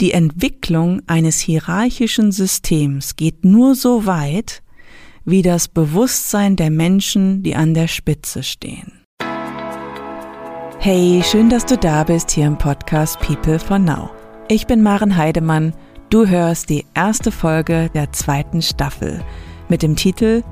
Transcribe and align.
Die 0.00 0.12
Entwicklung 0.12 1.02
eines 1.08 1.40
hierarchischen 1.40 2.32
Systems 2.32 3.16
geht 3.16 3.44
nur 3.44 3.74
so 3.74 4.06
weit, 4.06 4.62
wie 5.26 5.42
das 5.42 5.68
Bewusstsein 5.68 6.56
der 6.56 6.70
Menschen, 6.70 7.42
die 7.42 7.54
an 7.54 7.74
der 7.74 7.86
Spitze 7.86 8.42
stehen. 8.42 9.04
Hey, 10.78 11.22
schön, 11.22 11.50
dass 11.50 11.66
du 11.66 11.76
da 11.76 12.04
bist 12.04 12.30
hier 12.30 12.46
im 12.46 12.56
Podcast 12.56 13.20
People 13.20 13.58
for 13.58 13.78
Now. 13.78 14.08
Ich 14.48 14.66
bin 14.66 14.82
Maren 14.82 15.18
Heidemann. 15.18 15.74
Du 16.08 16.26
hörst 16.26 16.70
die 16.70 16.86
erste 16.94 17.30
Folge 17.30 17.90
der 17.92 18.10
zweiten 18.12 18.62
Staffel 18.62 19.22
mit 19.68 19.82
dem 19.82 19.96
Titel 19.96 20.42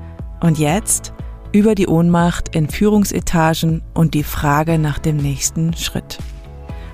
Und 0.41 0.59
jetzt 0.59 1.11
über 1.53 1.73
die 1.73 1.87
Ohnmacht 1.87 2.55
in 2.55 2.69
Führungsetagen 2.69 3.81
und 3.95 4.13
die 4.13 4.23
Frage 4.23 4.77
nach 4.77 4.99
dem 4.99 5.17
nächsten 5.17 5.73
Schritt. 5.73 6.19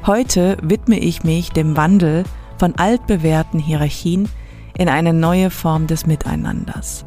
Heute 0.05 0.55
widme 0.61 0.97
ich 0.99 1.25
mich 1.25 1.49
dem 1.49 1.75
Wandel 1.75 2.23
von 2.57 2.75
altbewährten 2.75 3.59
Hierarchien 3.59 4.29
in 4.77 4.89
eine 4.89 5.13
neue 5.13 5.49
Form 5.49 5.87
des 5.87 6.05
Miteinanders. 6.05 7.05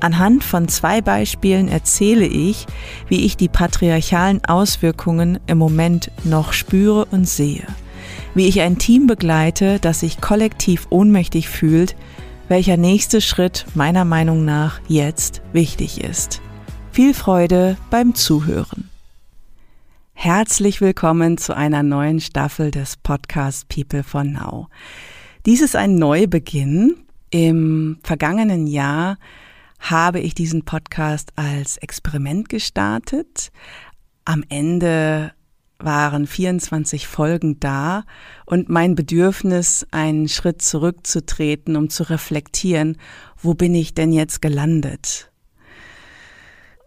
Anhand 0.00 0.44
von 0.44 0.68
zwei 0.68 1.00
Beispielen 1.00 1.68
erzähle 1.68 2.26
ich, 2.26 2.66
wie 3.08 3.24
ich 3.24 3.36
die 3.36 3.48
patriarchalen 3.48 4.44
Auswirkungen 4.44 5.40
im 5.46 5.58
Moment 5.58 6.12
noch 6.24 6.52
spüre 6.52 7.06
und 7.06 7.28
sehe, 7.28 7.66
wie 8.34 8.46
ich 8.46 8.60
ein 8.60 8.78
Team 8.78 9.08
begleite, 9.08 9.80
das 9.80 10.00
sich 10.00 10.20
kollektiv 10.20 10.86
ohnmächtig 10.90 11.48
fühlt, 11.48 11.96
welcher 12.46 12.76
nächste 12.76 13.20
Schritt 13.20 13.66
meiner 13.74 14.04
Meinung 14.04 14.44
nach 14.44 14.80
jetzt 14.86 15.42
wichtig 15.52 16.02
ist. 16.02 16.40
Viel 16.92 17.12
Freude 17.12 17.76
beim 17.90 18.14
Zuhören. 18.14 18.88
Herzlich 20.20 20.80
willkommen 20.80 21.38
zu 21.38 21.56
einer 21.56 21.84
neuen 21.84 22.18
Staffel 22.18 22.72
des 22.72 22.96
Podcasts 22.96 23.64
People 23.64 24.02
for 24.02 24.24
Now. 24.24 24.66
Dies 25.46 25.60
ist 25.60 25.76
ein 25.76 25.94
Neubeginn. 25.94 27.04
Im 27.30 28.00
vergangenen 28.02 28.66
Jahr 28.66 29.16
habe 29.78 30.18
ich 30.18 30.34
diesen 30.34 30.64
Podcast 30.64 31.30
als 31.36 31.76
Experiment 31.76 32.48
gestartet. 32.48 33.52
Am 34.24 34.42
Ende 34.48 35.34
waren 35.78 36.26
24 36.26 37.06
Folgen 37.06 37.60
da 37.60 38.02
und 38.44 38.68
mein 38.68 38.96
Bedürfnis, 38.96 39.86
einen 39.92 40.28
Schritt 40.28 40.62
zurückzutreten, 40.62 41.76
um 41.76 41.90
zu 41.90 42.10
reflektieren, 42.10 42.96
wo 43.40 43.54
bin 43.54 43.72
ich 43.72 43.94
denn 43.94 44.10
jetzt 44.12 44.42
gelandet? 44.42 45.27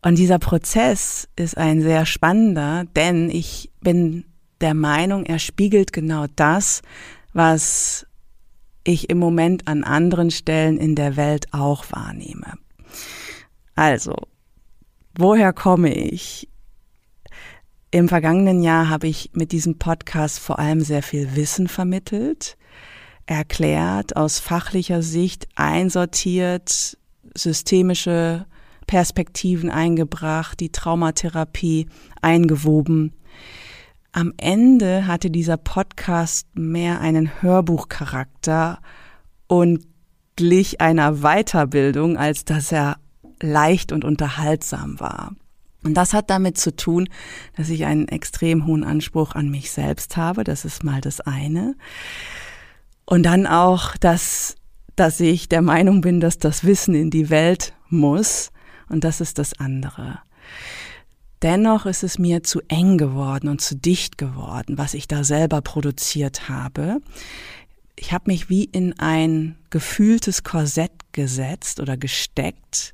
Und 0.02 0.17
dieser 0.17 0.39
Prozess 0.39 1.27
ist 1.35 1.57
ein 1.57 1.81
sehr 1.81 2.05
spannender, 2.05 2.85
denn 2.95 3.30
ich 3.30 3.71
bin 3.81 4.25
der 4.59 4.73
Meinung, 4.73 5.25
er 5.25 5.39
spiegelt 5.39 5.94
genau 5.94 6.25
das, 6.35 6.81
was 7.33 8.05
ich 8.83 9.09
im 9.09 9.19
Moment 9.19 9.67
an 9.67 9.83
anderen 9.83 10.31
Stellen 10.31 10.77
in 10.77 10.95
der 10.95 11.17
Welt 11.17 11.47
auch 11.52 11.85
wahrnehme. 11.91 12.53
Also, 13.75 14.16
woher 15.16 15.53
komme 15.53 15.94
ich? 15.94 16.49
Im 17.91 18.07
vergangenen 18.07 18.63
Jahr 18.63 18.89
habe 18.89 19.07
ich 19.07 19.31
mit 19.33 19.52
diesem 19.52 19.77
Podcast 19.77 20.39
vor 20.39 20.59
allem 20.59 20.81
sehr 20.81 21.03
viel 21.03 21.35
Wissen 21.35 21.67
vermittelt, 21.67 22.57
erklärt, 23.25 24.16
aus 24.16 24.39
fachlicher 24.39 25.03
Sicht 25.03 25.47
einsortiert, 25.55 26.97
systemische 27.35 28.45
Perspektiven 28.87 29.69
eingebracht, 29.69 30.59
die 30.59 30.71
Traumatherapie 30.71 31.87
eingewoben. 32.21 33.13
Am 34.11 34.33
Ende 34.38 35.07
hatte 35.07 35.29
dieser 35.31 35.57
Podcast 35.57 36.47
mehr 36.53 36.99
einen 36.99 37.41
Hörbuchcharakter 37.41 38.79
und 39.47 39.85
glich 40.35 40.81
einer 40.81 41.21
Weiterbildung, 41.21 42.17
als 42.17 42.43
dass 42.45 42.71
er 42.71 42.97
leicht 43.41 43.91
und 43.91 44.03
unterhaltsam 44.03 44.99
war. 44.99 45.33
Und 45.83 45.95
das 45.95 46.13
hat 46.13 46.29
damit 46.29 46.57
zu 46.57 46.75
tun, 46.75 47.07
dass 47.56 47.69
ich 47.69 47.85
einen 47.85 48.07
extrem 48.07 48.67
hohen 48.67 48.83
Anspruch 48.83 49.33
an 49.33 49.50
mich 49.50 49.72
selbst 49.72 50.16
habe. 50.17 50.44
Das 50.44 50.66
ist 50.66 50.83
mal 50.83 51.01
das 51.01 51.22
eine. 51.22 51.75
Und 53.06 53.23
dann 53.23 53.47
auch, 53.47 53.97
dass, 53.97 54.56
dass 54.95 55.19
ich 55.19 55.50
der 55.50 55.61
Meinung 55.61 56.01
bin, 56.01 56.19
dass 56.19 56.38
das 56.38 56.63
Wissen 56.63 56.94
in 56.94 57.09
die 57.09 57.29
Welt 57.29 57.73
muss 57.89 58.51
und 58.91 59.03
das 59.03 59.22
ist 59.22 59.38
das 59.38 59.53
andere. 59.59 60.19
Dennoch 61.41 61.85
ist 61.88 62.03
es 62.03 62.19
mir 62.19 62.44
zu 62.44 62.62
eng 62.68 62.97
geworden 62.97 63.47
und 63.47 63.62
zu 63.62 63.75
dicht 63.75 64.18
geworden, 64.18 64.78
was 64.78 64.94
ich 64.94 65.07
da 65.07 65.24
selber 65.24 65.62
produziert 65.62 66.50
habe. 66.50 67.00
Ich 67.96 68.13
habe 68.13 68.25
mich 68.28 68.50
wie 68.50 68.66
in 68.66 69.00
ein 69.00 69.57
gefühltes 69.69 70.44
Korsett 70.44 70.91
gesetzt 71.13 71.80
oder 71.80 71.97
gesteckt, 71.97 72.94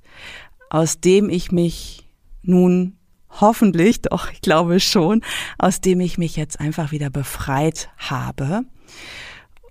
aus 0.69 1.01
dem 1.01 1.29
ich 1.29 1.51
mich 1.51 2.07
nun 2.41 2.97
hoffentlich, 3.29 4.01
doch 4.03 4.31
ich 4.31 4.41
glaube 4.41 4.79
schon, 4.79 5.21
aus 5.57 5.81
dem 5.81 5.99
ich 5.99 6.17
mich 6.17 6.37
jetzt 6.37 6.59
einfach 6.59 6.91
wieder 6.91 7.09
befreit 7.09 7.89
habe. 7.97 8.61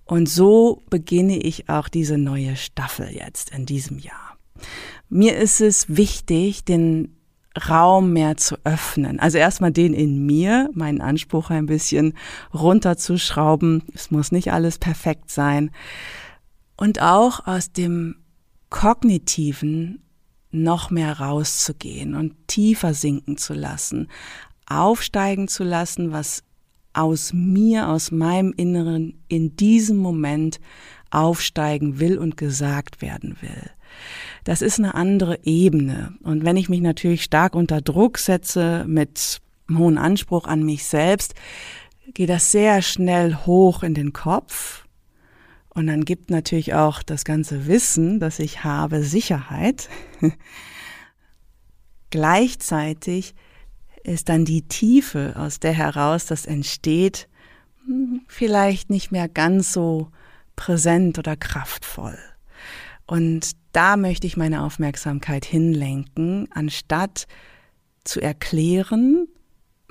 Und 0.04 0.28
so 0.28 0.82
beginne 0.91 1.38
ich 1.38 1.69
auch 1.69 1.88
diese 1.88 2.19
neue 2.19 2.56
Staffel 2.56 3.09
jetzt 3.10 3.50
in 3.50 3.65
diesem 3.66 3.98
Jahr. 3.98 4.36
Mir 5.08 5.36
ist 5.36 5.60
es 5.60 5.96
wichtig, 5.96 6.64
den 6.64 7.16
Raum 7.68 8.12
mehr 8.12 8.36
zu 8.36 8.56
öffnen. 8.64 9.18
Also 9.18 9.38
erstmal 9.38 9.72
den 9.72 9.94
in 9.94 10.26
mir, 10.26 10.68
meinen 10.74 11.00
Anspruch 11.00 11.50
ein 11.50 11.66
bisschen 11.66 12.14
runterzuschrauben. 12.52 13.84
Es 13.94 14.10
muss 14.10 14.32
nicht 14.32 14.52
alles 14.52 14.78
perfekt 14.78 15.30
sein. 15.30 15.70
Und 16.76 17.00
auch 17.00 17.46
aus 17.46 17.72
dem 17.72 18.16
kognitiven 18.68 20.02
noch 20.50 20.90
mehr 20.90 21.18
rauszugehen 21.18 22.14
und 22.14 22.34
tiefer 22.46 22.94
sinken 22.94 23.36
zu 23.36 23.54
lassen, 23.54 24.08
aufsteigen 24.66 25.48
zu 25.48 25.64
lassen, 25.64 26.12
was 26.12 26.42
aus 26.92 27.32
mir, 27.32 27.88
aus 27.88 28.10
meinem 28.10 28.52
Inneren 28.56 29.22
in 29.28 29.56
diesem 29.56 29.98
Moment 29.98 30.60
aufsteigen 31.10 32.00
will 32.00 32.18
und 32.18 32.36
gesagt 32.36 33.02
werden 33.02 33.36
will 33.40 33.70
das 34.46 34.62
ist 34.62 34.78
eine 34.78 34.94
andere 34.94 35.40
Ebene. 35.42 36.14
Und 36.22 36.44
wenn 36.44 36.56
ich 36.56 36.68
mich 36.68 36.80
natürlich 36.80 37.24
stark 37.24 37.56
unter 37.56 37.80
Druck 37.80 38.16
setze 38.16 38.84
mit 38.86 39.40
hohen 39.68 39.98
Anspruch 39.98 40.44
an 40.46 40.62
mich 40.62 40.84
selbst, 40.84 41.34
geht 42.14 42.30
das 42.30 42.52
sehr 42.52 42.80
schnell 42.80 43.34
hoch 43.34 43.82
in 43.82 43.92
den 43.92 44.12
Kopf. 44.12 44.86
Und 45.70 45.88
dann 45.88 46.04
gibt 46.04 46.30
natürlich 46.30 46.74
auch 46.74 47.02
das 47.02 47.24
ganze 47.24 47.66
Wissen, 47.66 48.20
das 48.20 48.38
ich 48.38 48.62
habe, 48.62 49.02
Sicherheit. 49.02 49.88
Gleichzeitig 52.10 53.34
ist 54.04 54.28
dann 54.28 54.44
die 54.44 54.62
Tiefe, 54.62 55.34
aus 55.36 55.58
der 55.58 55.72
heraus 55.72 56.24
das 56.24 56.46
entsteht, 56.46 57.28
hm, 57.84 58.20
vielleicht 58.28 58.90
nicht 58.90 59.10
mehr 59.10 59.28
ganz 59.28 59.72
so 59.72 60.12
präsent 60.54 61.18
oder 61.18 61.34
kraftvoll. 61.34 62.16
Und 63.06 63.52
da 63.72 63.96
möchte 63.96 64.26
ich 64.26 64.36
meine 64.36 64.62
Aufmerksamkeit 64.62 65.44
hinlenken, 65.44 66.48
anstatt 66.50 67.26
zu 68.04 68.20
erklären, 68.20 69.28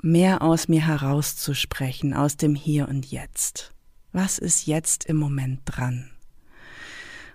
mehr 0.02 0.42
aus 0.42 0.68
mir 0.68 0.86
herauszusprechen, 0.86 2.14
aus 2.14 2.36
dem 2.36 2.54
Hier 2.54 2.88
und 2.88 3.10
Jetzt. 3.10 3.72
Was 4.12 4.38
ist 4.38 4.66
jetzt 4.66 5.04
im 5.04 5.16
Moment 5.16 5.60
dran? 5.64 6.10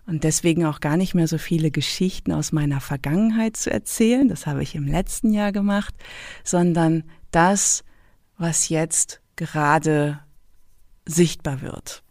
Und 0.07 0.23
deswegen 0.23 0.65
auch 0.65 0.79
gar 0.79 0.97
nicht 0.97 1.13
mehr 1.13 1.27
so 1.27 1.37
viele 1.37 1.71
Geschichten 1.71 2.31
aus 2.31 2.51
meiner 2.51 2.81
Vergangenheit 2.81 3.55
zu 3.55 3.71
erzählen, 3.71 4.27
das 4.27 4.47
habe 4.47 4.63
ich 4.63 4.75
im 4.75 4.87
letzten 4.87 5.31
Jahr 5.31 5.51
gemacht, 5.51 5.93
sondern 6.43 7.03
das, 7.29 7.83
was 8.37 8.69
jetzt 8.69 9.21
gerade 9.35 10.19
sichtbar 11.05 11.61
wird. 11.61 12.03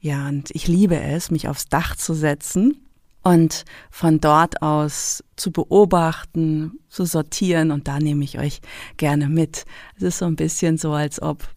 Ja, 0.00 0.28
und 0.28 0.50
ich 0.52 0.66
liebe 0.66 0.98
es, 0.98 1.30
mich 1.30 1.46
aufs 1.46 1.66
Dach 1.66 1.94
zu 1.94 2.14
setzen 2.14 2.80
und 3.22 3.66
von 3.90 4.18
dort 4.18 4.62
aus 4.62 5.22
zu 5.36 5.52
beobachten, 5.52 6.78
zu 6.88 7.04
sortieren 7.04 7.70
und 7.70 7.86
da 7.86 7.98
nehme 7.98 8.24
ich 8.24 8.38
euch 8.38 8.62
gerne 8.96 9.28
mit. 9.28 9.66
Es 9.96 10.02
ist 10.02 10.18
so 10.18 10.24
ein 10.24 10.36
bisschen 10.36 10.78
so, 10.78 10.92
als 10.92 11.20
ob 11.20 11.48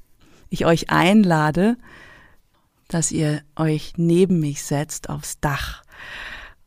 ich 0.49 0.65
euch 0.65 0.89
einlade, 0.89 1.77
dass 2.89 3.11
ihr 3.11 3.41
euch 3.55 3.93
neben 3.95 4.41
mich 4.41 4.63
setzt 4.63 5.09
aufs 5.09 5.39
Dach 5.39 5.81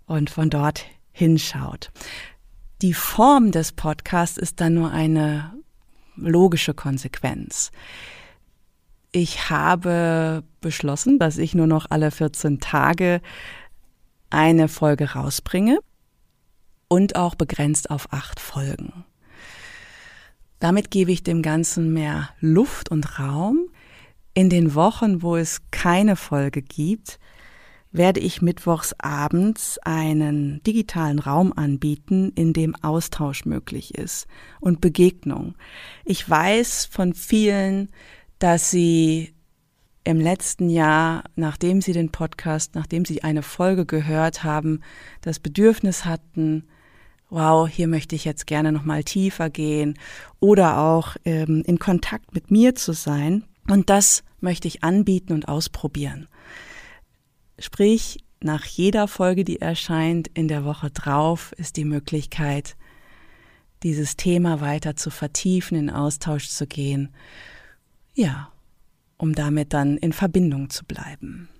und 0.06 0.30
von 0.30 0.48
dort 0.48 0.84
hinschaut. 1.12 1.90
Die 2.82 2.94
Form 2.94 3.52
des 3.52 3.72
Podcasts 3.72 4.38
ist 4.38 4.62
dann 4.62 4.74
nur 4.74 4.90
eine 4.90 5.52
logische 6.16 6.72
Konsequenz. 6.74 7.70
Ich 9.18 9.48
habe 9.48 10.44
beschlossen, 10.60 11.18
dass 11.18 11.38
ich 11.38 11.54
nur 11.54 11.66
noch 11.66 11.86
alle 11.88 12.10
14 12.10 12.60
Tage 12.60 13.22
eine 14.28 14.68
Folge 14.68 15.12
rausbringe 15.12 15.78
und 16.88 17.16
auch 17.16 17.34
begrenzt 17.34 17.88
auf 17.88 18.12
acht 18.12 18.40
Folgen. 18.40 19.06
Damit 20.58 20.90
gebe 20.90 21.12
ich 21.12 21.22
dem 21.22 21.40
Ganzen 21.40 21.94
mehr 21.94 22.28
Luft 22.40 22.90
und 22.90 23.18
Raum. 23.18 23.70
In 24.34 24.50
den 24.50 24.74
Wochen, 24.74 25.22
wo 25.22 25.36
es 25.36 25.62
keine 25.70 26.16
Folge 26.16 26.60
gibt, 26.60 27.18
werde 27.92 28.20
ich 28.20 28.42
mittwochs 28.42 28.92
abends 28.98 29.78
einen 29.78 30.62
digitalen 30.64 31.20
Raum 31.20 31.54
anbieten, 31.56 32.32
in 32.34 32.52
dem 32.52 32.74
Austausch 32.84 33.46
möglich 33.46 33.94
ist 33.94 34.26
und 34.60 34.82
Begegnung. 34.82 35.54
Ich 36.04 36.28
weiß 36.28 36.84
von 36.84 37.14
vielen, 37.14 37.88
dass 38.38 38.70
sie 38.70 39.34
im 40.04 40.20
letzten 40.20 40.70
Jahr, 40.70 41.24
nachdem 41.34 41.80
sie 41.80 41.92
den 41.92 42.12
Podcast, 42.12 42.74
nachdem 42.74 43.04
sie 43.04 43.24
eine 43.24 43.42
Folge 43.42 43.86
gehört 43.86 44.44
haben, 44.44 44.80
das 45.20 45.40
Bedürfnis 45.40 46.04
hatten, 46.04 46.64
wow, 47.28 47.68
hier 47.68 47.88
möchte 47.88 48.14
ich 48.14 48.24
jetzt 48.24 48.46
gerne 48.46 48.70
noch 48.70 48.84
mal 48.84 49.02
tiefer 49.02 49.50
gehen 49.50 49.98
oder 50.38 50.78
auch 50.78 51.16
ähm, 51.24 51.64
in 51.66 51.78
Kontakt 51.78 52.34
mit 52.34 52.50
mir 52.50 52.74
zu 52.74 52.92
sein. 52.92 53.44
Und 53.68 53.90
das 53.90 54.22
möchte 54.40 54.68
ich 54.68 54.84
anbieten 54.84 55.32
und 55.32 55.48
ausprobieren. 55.48 56.28
Sprich, 57.58 58.18
nach 58.40 58.64
jeder 58.64 59.08
Folge, 59.08 59.44
die 59.44 59.60
erscheint, 59.60 60.28
in 60.34 60.46
der 60.46 60.64
Woche 60.64 60.90
drauf, 60.90 61.52
ist 61.56 61.76
die 61.76 61.84
Möglichkeit, 61.84 62.76
dieses 63.82 64.16
Thema 64.16 64.60
weiter 64.60 64.94
zu 64.94 65.10
vertiefen, 65.10 65.76
in 65.76 65.90
Austausch 65.90 66.48
zu 66.48 66.66
gehen. 66.66 67.12
Ja, 68.18 68.50
um 69.18 69.34
damit 69.34 69.74
dann 69.74 69.98
in 69.98 70.14
Verbindung 70.14 70.70
zu 70.70 70.86
bleiben. 70.86 71.50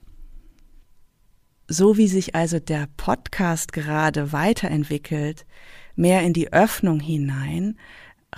So 1.69 1.99
wie 1.99 2.08
sich 2.08 2.35
also 2.35 2.58
der 2.58 2.88
Podcast 2.97 3.75
gerade 3.75 4.32
weiterentwickelt, 4.32 5.44
mehr 5.97 6.23
in 6.23 6.32
die 6.32 6.55
Öffnung 6.55 6.99
hinein, 6.99 7.79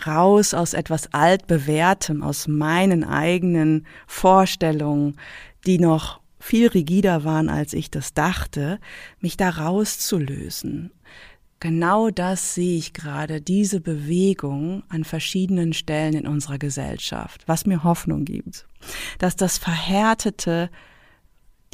raus 0.04 0.52
aus 0.52 0.74
etwas 0.74 1.14
altbewährtem, 1.14 2.24
aus 2.24 2.48
meinen 2.48 3.04
eigenen 3.04 3.86
Vorstellungen, 4.08 5.16
die 5.64 5.78
noch 5.78 6.20
viel 6.40 6.66
rigider 6.66 7.22
waren, 7.22 7.48
als 7.48 7.72
ich 7.72 7.88
das 7.88 8.14
dachte, 8.14 8.80
mich 9.20 9.36
da 9.36 9.48
rauszulösen. 9.48 10.90
Genau 11.60 12.10
das 12.10 12.54
sehe 12.54 12.78
ich 12.78 12.92
gerade, 12.92 13.40
diese 13.40 13.80
Bewegung 13.80 14.84
an 14.88 15.04
verschiedenen 15.04 15.72
Stellen 15.72 16.14
in 16.14 16.26
unserer 16.26 16.58
Gesellschaft, 16.58 17.42
was 17.46 17.66
mir 17.66 17.82
Hoffnung 17.82 18.24
gibt, 18.24 18.66
dass 19.18 19.34
das 19.34 19.58
Verhärtete, 19.58 20.70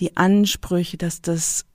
die 0.01 0.17
Ansprüche, 0.17 0.97
dass 0.97 1.21
das 1.21 1.67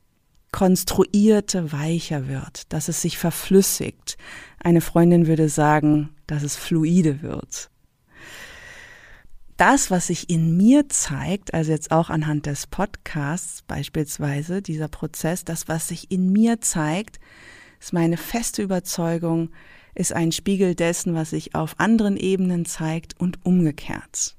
Konstruierte 0.51 1.71
weicher 1.71 2.27
wird, 2.27 2.73
dass 2.73 2.87
es 2.87 3.01
sich 3.01 3.19
verflüssigt. 3.19 4.17
Eine 4.59 4.81
Freundin 4.81 5.27
würde 5.27 5.47
sagen, 5.47 6.09
dass 6.25 6.41
es 6.41 6.55
fluide 6.55 7.21
wird 7.21 7.69
das, 9.59 9.91
was 9.91 10.07
sich 10.07 10.29
in 10.29 10.55
mir 10.55 10.87
zeigt, 10.87 11.53
also 11.53 11.73
jetzt 11.73 11.91
auch 11.91 12.09
anhand 12.09 12.45
des 12.45 12.65
Podcasts 12.65 13.61
beispielsweise, 13.63 14.61
dieser 14.61 14.87
Prozess, 14.87 15.43
das, 15.43 15.67
was 15.67 15.89
sich 15.89 16.11
in 16.11 16.31
mir 16.31 16.61
zeigt, 16.61 17.19
ist 17.79 17.93
meine 17.93 18.17
feste 18.17 18.61
Überzeugung, 18.61 19.49
ist 19.95 20.13
ein 20.13 20.31
Spiegel 20.31 20.75
dessen, 20.75 21.13
was 21.13 21.31
sich 21.31 21.55
auf 21.55 21.79
anderen 21.79 22.17
Ebenen 22.17 22.65
zeigt 22.65 23.19
und 23.19 23.45
umgekehrt. 23.45 24.35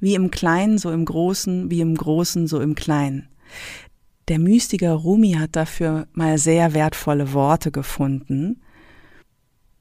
Wie 0.00 0.14
im 0.14 0.30
Kleinen, 0.30 0.78
so 0.78 0.90
im 0.92 1.04
Großen, 1.04 1.70
wie 1.70 1.80
im 1.80 1.96
Großen, 1.96 2.46
so 2.46 2.60
im 2.60 2.74
Kleinen. 2.74 3.28
Der 4.28 4.38
Mystiker 4.38 4.92
Rumi 4.92 5.32
hat 5.32 5.56
dafür 5.56 6.06
mal 6.12 6.38
sehr 6.38 6.74
wertvolle 6.74 7.32
Worte 7.32 7.72
gefunden. 7.72 8.60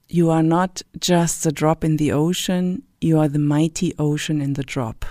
You 0.07 0.31
are 0.31 0.43
not 0.43 0.85
just 1.03 1.45
a 1.45 1.51
drop 1.51 1.83
in 1.83 1.97
the 1.97 2.13
ocean, 2.13 2.87
You 2.99 3.19
are 3.19 3.29
the 3.29 3.39
mighty 3.39 3.93
ocean 3.99 4.41
in 4.41 4.55
the 4.55 4.63
drop. 4.63 5.05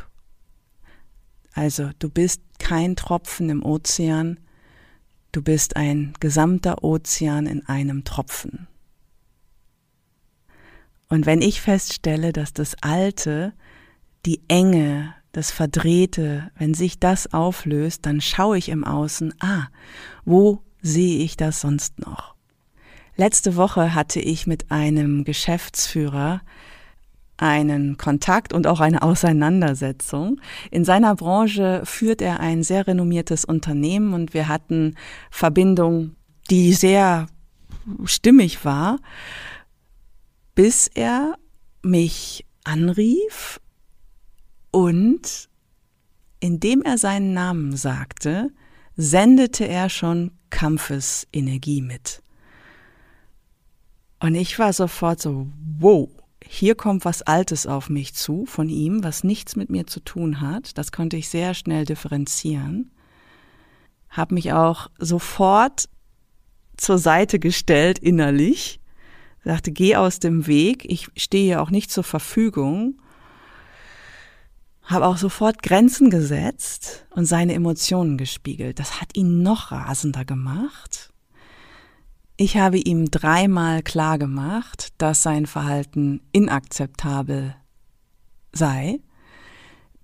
Also 1.55 1.91
du 2.01 2.11
bist 2.11 2.41
kein 2.59 2.97
Tropfen 2.97 3.49
im 3.49 3.65
Ozean, 3.65 4.41
du 5.37 5.43
bist 5.43 5.77
ein 5.77 6.15
gesamter 6.19 6.83
Ozean 6.83 7.47
in 7.47 7.67
einem 7.67 8.05
Tropfen. 8.05 8.67
Und 11.09 11.27
wenn 11.27 11.43
ich 11.43 11.61
feststelle, 11.61 12.33
dass 12.33 12.55
das 12.55 12.75
Alte, 12.81 13.53
die 14.25 14.41
Enge, 14.49 15.15
das 15.33 15.51
Verdrehte, 15.51 16.51
wenn 16.59 16.73
sich 16.73 16.99
das 16.99 17.35
auflöst, 17.35 18.07
dann 18.07 18.23
schaue 18.23 18.57
ich 18.57 18.71
im 18.71 18.83
Außen, 18.83 19.35
ah, 19.41 19.67
wo 20.25 20.63
sehe 20.81 21.19
ich 21.19 21.37
das 21.37 21.61
sonst 21.61 21.99
noch? 21.99 22.35
Letzte 23.17 23.57
Woche 23.57 23.95
hatte 23.95 24.21
ich 24.21 24.47
mit 24.47 24.71
einem 24.71 25.25
Geschäftsführer 25.25 26.41
einen 27.39 27.97
Kontakt 27.99 28.53
und 28.53 28.67
auch 28.67 28.81
eine 28.81 29.03
Auseinandersetzung. 29.03 30.41
In 30.71 30.85
seiner 30.85 31.15
Branche 31.15 31.83
führt 31.85 32.23
er 32.23 32.41
ein 32.41 32.63
sehr 32.63 32.87
renommiertes 32.87 33.45
Unternehmen 33.45 34.15
und 34.15 34.35
wir 34.35 34.49
hatten 34.49 34.95
Verbindung, 35.31 36.17
die 36.51 36.73
sehr 36.73 37.27
stimmig 38.05 38.65
war, 38.65 38.99
bis 40.55 40.89
er 40.89 41.35
mich 41.83 42.47
anrief 42.65 43.61
und 44.71 45.49
indem 46.41 46.83
er 46.83 46.99
seinen 46.99 47.33
Namen 47.33 47.77
sagte, 47.77 48.51
sendete 48.97 49.67
er 49.67 49.89
schon 49.89 50.33
Kampfesenergie 50.51 51.83
mit. 51.83 52.23
Und 54.21 54.35
ich 54.35 54.59
war 54.59 54.73
sofort 54.73 55.21
so, 55.21 55.47
wow, 55.79 56.09
hier 56.49 56.75
kommt 56.75 57.05
was 57.05 57.23
Altes 57.23 57.67
auf 57.67 57.91
mich 57.91 58.15
zu 58.15 58.47
von 58.47 58.69
ihm, 58.69 59.03
was 59.03 59.25
nichts 59.25 59.57
mit 59.57 59.71
mir 59.71 59.87
zu 59.87 60.01
tun 60.01 60.41
hat. 60.41 60.79
Das 60.79 60.93
konnte 60.93 61.17
ich 61.17 61.29
sehr 61.29 61.55
schnell 61.55 61.85
differenzieren. 61.85 62.93
Habe 64.09 64.35
mich 64.35 64.53
auch 64.53 64.89
sofort 64.99 65.89
zur 66.77 66.99
Seite 66.99 67.39
gestellt 67.39 67.99
innerlich. 67.99 68.81
Sagte, 69.45 69.73
geh 69.73 69.97
aus 69.97 70.19
dem 70.19 70.47
Weg. 70.47 70.85
Ich 70.85 71.09
stehe 71.17 71.61
auch 71.61 71.71
nicht 71.71 71.91
zur 71.91 72.05
Verfügung. 72.05 73.01
Habe 74.83 75.07
auch 75.07 75.17
sofort 75.17 75.63
Grenzen 75.63 76.11
gesetzt 76.11 77.07
und 77.11 77.27
seine 77.27 77.55
Emotionen 77.55 78.19
gespiegelt. 78.19 78.79
Das 78.79 79.01
hat 79.01 79.17
ihn 79.17 79.43
noch 79.43 79.73
rasender 79.73 80.25
gemacht. 80.25 81.13
Ich 82.39 82.59
habe 82.59 82.77
ihm 82.77 83.11
dreimal 83.11 83.83
klar 83.83 84.19
gemacht, 84.19 84.93
dass 84.99 85.23
sein 85.23 85.47
Verhalten 85.47 86.21
inakzeptabel 86.33 87.57
sei, 88.53 89.01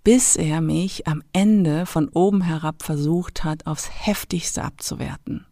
bis 0.03 0.37
er 0.37 0.63
mich 0.63 1.07
am 1.07 1.23
Ende 1.35 1.85
von 1.85 2.09
oben 2.09 2.41
herab 2.41 2.83
versucht 2.83 3.45
hat, 3.45 3.67
aufs 3.67 3.91
heftigste 3.93 4.65
abzuwerten. 4.65 5.47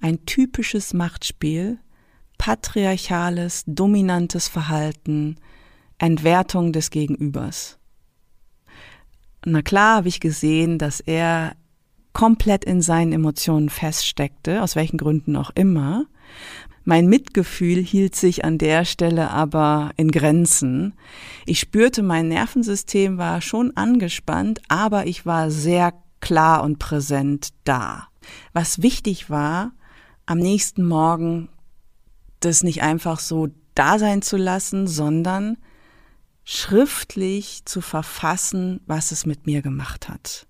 Ein 0.00 0.26
typisches 0.26 0.92
Machtspiel, 0.92 1.78
patriarchales, 2.36 3.62
dominantes 3.66 4.48
Verhalten, 4.48 5.36
Entwertung 5.98 6.72
des 6.72 6.90
Gegenübers. 6.90 7.78
Na 9.44 9.62
klar 9.62 9.98
habe 9.98 10.08
ich 10.08 10.18
gesehen, 10.18 10.78
dass 10.78 10.98
er 10.98 11.54
komplett 12.16 12.64
in 12.64 12.80
seinen 12.80 13.12
Emotionen 13.12 13.68
feststeckte, 13.68 14.62
aus 14.62 14.74
welchen 14.74 14.96
Gründen 14.96 15.36
auch 15.36 15.50
immer. 15.54 16.06
Mein 16.82 17.08
Mitgefühl 17.08 17.82
hielt 17.82 18.16
sich 18.16 18.42
an 18.42 18.56
der 18.56 18.86
Stelle 18.86 19.28
aber 19.28 19.90
in 19.98 20.10
Grenzen. 20.10 20.94
Ich 21.44 21.60
spürte, 21.60 22.02
mein 22.02 22.28
Nervensystem 22.28 23.18
war 23.18 23.42
schon 23.42 23.76
angespannt, 23.76 24.62
aber 24.68 25.06
ich 25.06 25.26
war 25.26 25.50
sehr 25.50 25.92
klar 26.20 26.64
und 26.64 26.78
präsent 26.78 27.50
da. 27.64 28.08
Was 28.54 28.80
wichtig 28.80 29.28
war, 29.28 29.72
am 30.24 30.38
nächsten 30.38 30.86
Morgen 30.86 31.50
das 32.40 32.62
nicht 32.62 32.82
einfach 32.82 33.20
so 33.20 33.48
da 33.74 33.98
sein 33.98 34.22
zu 34.22 34.38
lassen, 34.38 34.86
sondern 34.86 35.58
schriftlich 36.44 37.66
zu 37.66 37.82
verfassen, 37.82 38.80
was 38.86 39.12
es 39.12 39.26
mit 39.26 39.44
mir 39.44 39.60
gemacht 39.60 40.08
hat 40.08 40.46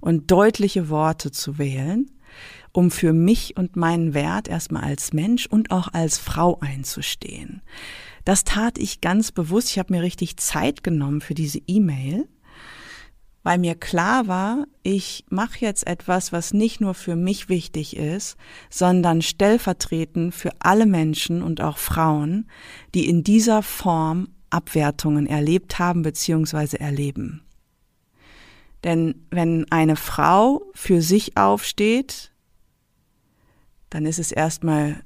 und 0.00 0.30
deutliche 0.30 0.88
Worte 0.88 1.30
zu 1.30 1.58
wählen, 1.58 2.10
um 2.72 2.90
für 2.90 3.12
mich 3.12 3.56
und 3.56 3.76
meinen 3.76 4.14
Wert 4.14 4.48
erstmal 4.48 4.84
als 4.84 5.12
Mensch 5.12 5.46
und 5.46 5.70
auch 5.70 5.88
als 5.92 6.18
Frau 6.18 6.58
einzustehen. 6.60 7.62
Das 8.24 8.44
tat 8.44 8.78
ich 8.78 9.00
ganz 9.00 9.32
bewusst. 9.32 9.70
Ich 9.70 9.78
habe 9.78 9.94
mir 9.94 10.02
richtig 10.02 10.36
Zeit 10.36 10.82
genommen 10.82 11.20
für 11.20 11.34
diese 11.34 11.60
E-Mail, 11.66 12.28
weil 13.42 13.58
mir 13.58 13.74
klar 13.74 14.26
war, 14.26 14.66
ich 14.82 15.24
mache 15.30 15.60
jetzt 15.60 15.86
etwas, 15.86 16.32
was 16.32 16.52
nicht 16.52 16.80
nur 16.80 16.92
für 16.92 17.16
mich 17.16 17.48
wichtig 17.48 17.96
ist, 17.96 18.36
sondern 18.68 19.22
stellvertretend 19.22 20.34
für 20.34 20.50
alle 20.58 20.84
Menschen 20.84 21.42
und 21.42 21.62
auch 21.62 21.78
Frauen, 21.78 22.46
die 22.94 23.08
in 23.08 23.24
dieser 23.24 23.62
Form 23.62 24.28
Abwertungen 24.50 25.26
erlebt 25.26 25.78
haben 25.78 26.02
bzw. 26.02 26.76
erleben. 26.76 27.47
Denn 28.84 29.26
wenn 29.30 29.70
eine 29.70 29.96
Frau 29.96 30.62
für 30.74 31.02
sich 31.02 31.36
aufsteht, 31.36 32.32
dann 33.90 34.06
ist 34.06 34.18
es 34.18 34.32
erstmal 34.32 35.02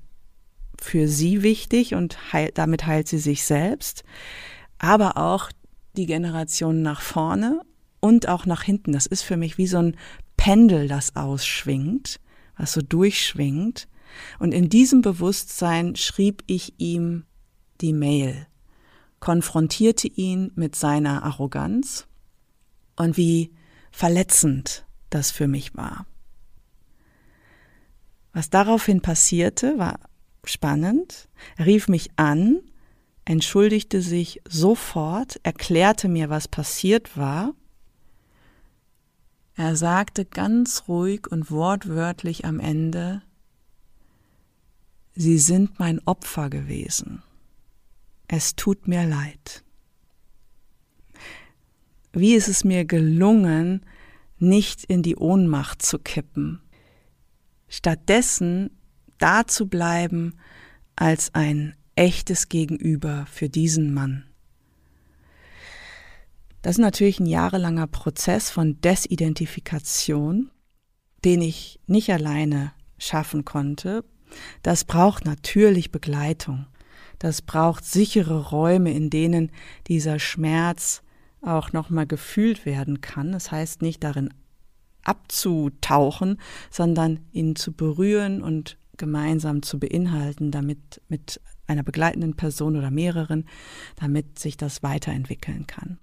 für 0.81 1.09
sie 1.09 1.43
wichtig 1.43 1.95
und 1.95 2.33
heil, 2.33 2.51
damit 2.53 2.87
heilt 2.87 3.09
sie 3.09 3.19
sich 3.19 3.45
selbst, 3.45 4.03
aber 4.79 5.17
auch 5.17 5.51
die 5.97 6.07
Generation 6.07 6.83
nach 6.83 7.01
vorne 7.01 7.61
und 8.01 8.29
auch 8.29 8.47
nach 8.47 8.63
hinten. 8.63 8.93
Das 8.93 9.07
ist 9.07 9.23
für 9.23 9.37
mich 9.37 9.59
wie 9.59 9.67
so 9.67 9.79
ein 9.79 9.97
Pendel, 10.37 10.89
das 10.89 11.15
ausschwingt, 11.15 12.19
was 12.57 12.73
so 12.73 12.83
durchschwingt. 12.83 13.89
Und 14.39 14.53
in 14.53 14.69
diesem 14.69 15.03
Bewusstsein 15.03 15.97
schrieb 15.97 16.43
ich 16.47 16.75
ihm 16.79 17.25
die 17.81 17.93
Mail, 17.93 18.47
konfrontierte 19.21 20.09
ihn 20.09 20.51
mit 20.57 20.75
seiner 20.75 21.23
Arroganz 21.23 22.07
und 22.97 23.17
wie 23.17 23.53
verletzend 23.93 24.85
das 25.11 25.31
für 25.31 25.47
mich 25.47 25.77
war. 25.77 26.07
Was 28.33 28.51
daraufhin 28.51 29.03
passierte, 29.03 29.79
war 29.79 30.01
spannend. 30.45 31.29
Er 31.57 31.67
rief 31.67 31.89
mich 31.89 32.11
an, 32.17 32.61
entschuldigte 33.25 34.01
sich 34.03 34.41
sofort, 34.49 35.39
erklärte 35.45 36.09
mir, 36.09 36.31
was 36.31 36.49
passiert 36.49 37.17
war. 37.17 37.55
Er 39.55 39.77
sagte 39.77 40.25
ganz 40.25 40.85
ruhig 40.89 41.31
und 41.31 41.51
wortwörtlich 41.51 42.45
am 42.45 42.59
Ende, 42.59 43.23
Sie 45.15 45.37
sind 45.37 45.79
mein 45.79 46.01
Opfer 46.07 46.49
gewesen. 46.49 47.23
Es 48.29 48.57
tut 48.57 48.89
mir 48.89 49.07
leid. 49.07 49.62
Wie 52.13 52.35
ist 52.35 52.49
es 52.49 52.65
mir 52.65 52.85
gelungen, 52.85 53.85
nicht 54.39 54.85
in 54.85 55.03
die 55.03 55.17
Ohnmacht 55.17 55.83
zu 55.83 55.99
kippen, 55.99 56.61
stattdessen 57.69 58.71
da 59.19 59.47
zu 59.47 59.69
bleiben 59.69 60.35
als 60.97 61.35
ein 61.35 61.75
echtes 61.95 62.49
Gegenüber 62.49 63.27
für 63.31 63.49
diesen 63.49 63.95
Mann. 63.95 64.25
Das 66.61 66.77
ist 66.77 66.81
natürlich 66.81 67.21
ein 67.21 67.27
jahrelanger 67.27 67.87
Prozess 67.87 68.51
von 68.51 68.81
Desidentifikation, 68.81 70.51
den 71.25 71.41
ich 71.41 71.81
nicht 71.87 72.11
alleine 72.11 72.73
schaffen 72.99 73.45
konnte, 73.45 74.05
das 74.63 74.85
braucht 74.85 75.25
natürlich 75.25 75.91
Begleitung. 75.91 76.67
Das 77.19 77.43
braucht 77.43 77.85
sichere 77.85 78.49
Räume, 78.51 78.93
in 78.93 79.11
denen 79.11 79.51
dieser 79.87 80.19
Schmerz 80.19 81.03
auch 81.43 81.73
nochmal 81.73 82.07
gefühlt 82.07 82.65
werden 82.65 83.01
kann. 83.01 83.33
Das 83.33 83.51
heißt 83.51 83.83
nicht 83.83 84.03
darin 84.05 84.33
abzutauchen, 85.05 86.39
sondern 86.71 87.21
ihn 87.33 87.57
zu 87.57 87.73
berühren 87.73 88.43
und 88.43 88.79
gemeinsam 88.97 89.63
zu 89.63 89.81
beinhalten, 89.81 90.51
damit 90.51 91.01
mit 91.09 91.41
einer 91.67 91.83
begleitenden 91.83 92.37
Person 92.37 92.77
oder 92.77 92.91
mehreren, 92.91 93.47
damit 93.97 94.39
sich 94.39 94.57
das 94.57 94.83
weiterentwickeln 94.83 95.67
kann. 95.67 95.99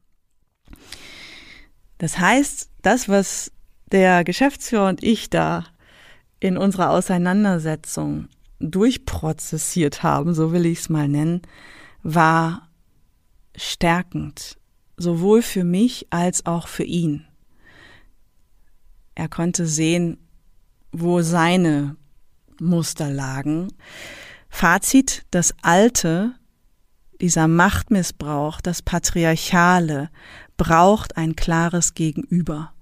Das 1.97 2.17
heißt, 2.19 2.69
das, 2.81 3.09
was 3.09 3.51
der 3.91 4.23
Geschäftsführer 4.23 4.89
und 4.89 5.03
ich 5.03 5.29
da 5.29 5.65
in 6.39 6.57
unserer 6.57 6.91
Auseinandersetzung 6.91 8.29
durchprozessiert 8.59 10.03
haben, 10.03 10.33
so 10.33 10.51
will 10.51 10.65
ich 10.65 10.79
es 10.79 10.89
mal 10.89 11.07
nennen, 11.07 11.41
war 12.03 12.69
stärkend, 13.55 14.58
sowohl 14.99 15.41
für 15.41 15.63
mich 15.63 16.07
als 16.11 16.45
auch 16.45 16.67
für 16.67 16.83
ihn. 16.83 17.25
Er 19.15 19.27
konnte 19.27 19.65
sehen, 19.65 20.17
wo 20.91 21.21
seine 21.21 21.95
Muster 22.59 23.09
lagen. 23.09 23.69
Fazit, 24.49 25.25
das 25.31 25.53
Alte, 25.61 26.35
dieser 27.21 27.47
Machtmissbrauch, 27.47 28.61
das 28.61 28.81
Patriarchale, 28.81 30.09
braucht 30.57 31.17
ein 31.17 31.35
klares 31.35 31.93
Gegenüber. 31.93 32.73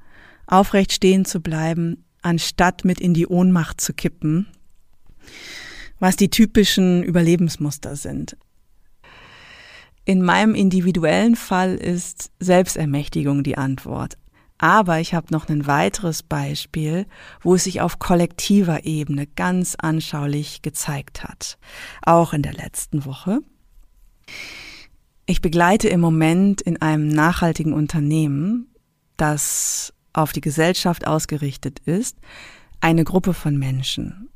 Aufrecht 0.47 0.93
stehen 0.93 1.25
zu 1.25 1.41
bleiben, 1.41 2.03
anstatt 2.21 2.85
mit 2.85 2.99
in 2.99 3.13
die 3.13 3.27
Ohnmacht 3.27 3.81
zu 3.81 3.93
kippen, 3.93 4.47
was 5.99 6.15
die 6.15 6.29
typischen 6.29 7.03
Überlebensmuster 7.03 7.95
sind. 7.95 8.37
In 10.07 10.21
meinem 10.21 10.55
individuellen 10.55 11.35
Fall 11.35 11.75
ist 11.75 12.31
Selbstermächtigung 12.39 13.43
die 13.43 13.57
Antwort. 13.57 14.17
Aber 14.57 15.01
ich 15.01 15.13
habe 15.13 15.27
noch 15.31 15.49
ein 15.49 15.67
weiteres 15.67 16.23
Beispiel, 16.23 17.07
wo 17.41 17.55
es 17.55 17.65
sich 17.65 17.81
auf 17.81 17.99
kollektiver 17.99 18.85
Ebene 18.85 19.27
ganz 19.27 19.75
anschaulich 19.77 20.61
gezeigt 20.61 21.25
hat. 21.25 21.57
Auch 22.01 22.31
in 22.31 22.41
der 22.41 22.53
letzten 22.53 23.03
Woche. 23.03 23.41
Ich 25.25 25.41
begleite 25.41 25.89
im 25.89 25.99
Moment 25.99 26.61
in 26.61 26.81
einem 26.81 27.09
nachhaltigen 27.09 27.73
Unternehmen, 27.73 28.73
das 29.17 29.93
auf 30.13 30.31
die 30.31 30.39
Gesellschaft 30.39 31.05
ausgerichtet 31.05 31.79
ist, 31.79 32.17
eine 32.79 33.03
Gruppe 33.03 33.33
von 33.33 33.57
Menschen. 33.57 34.29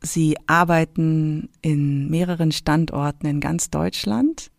Sie 0.00 0.38
arbeiten 0.46 1.50
in 1.60 2.08
mehreren 2.08 2.52
Standorten 2.52 3.26
in 3.26 3.40
ganz 3.40 3.68
Deutschland. 3.68 4.50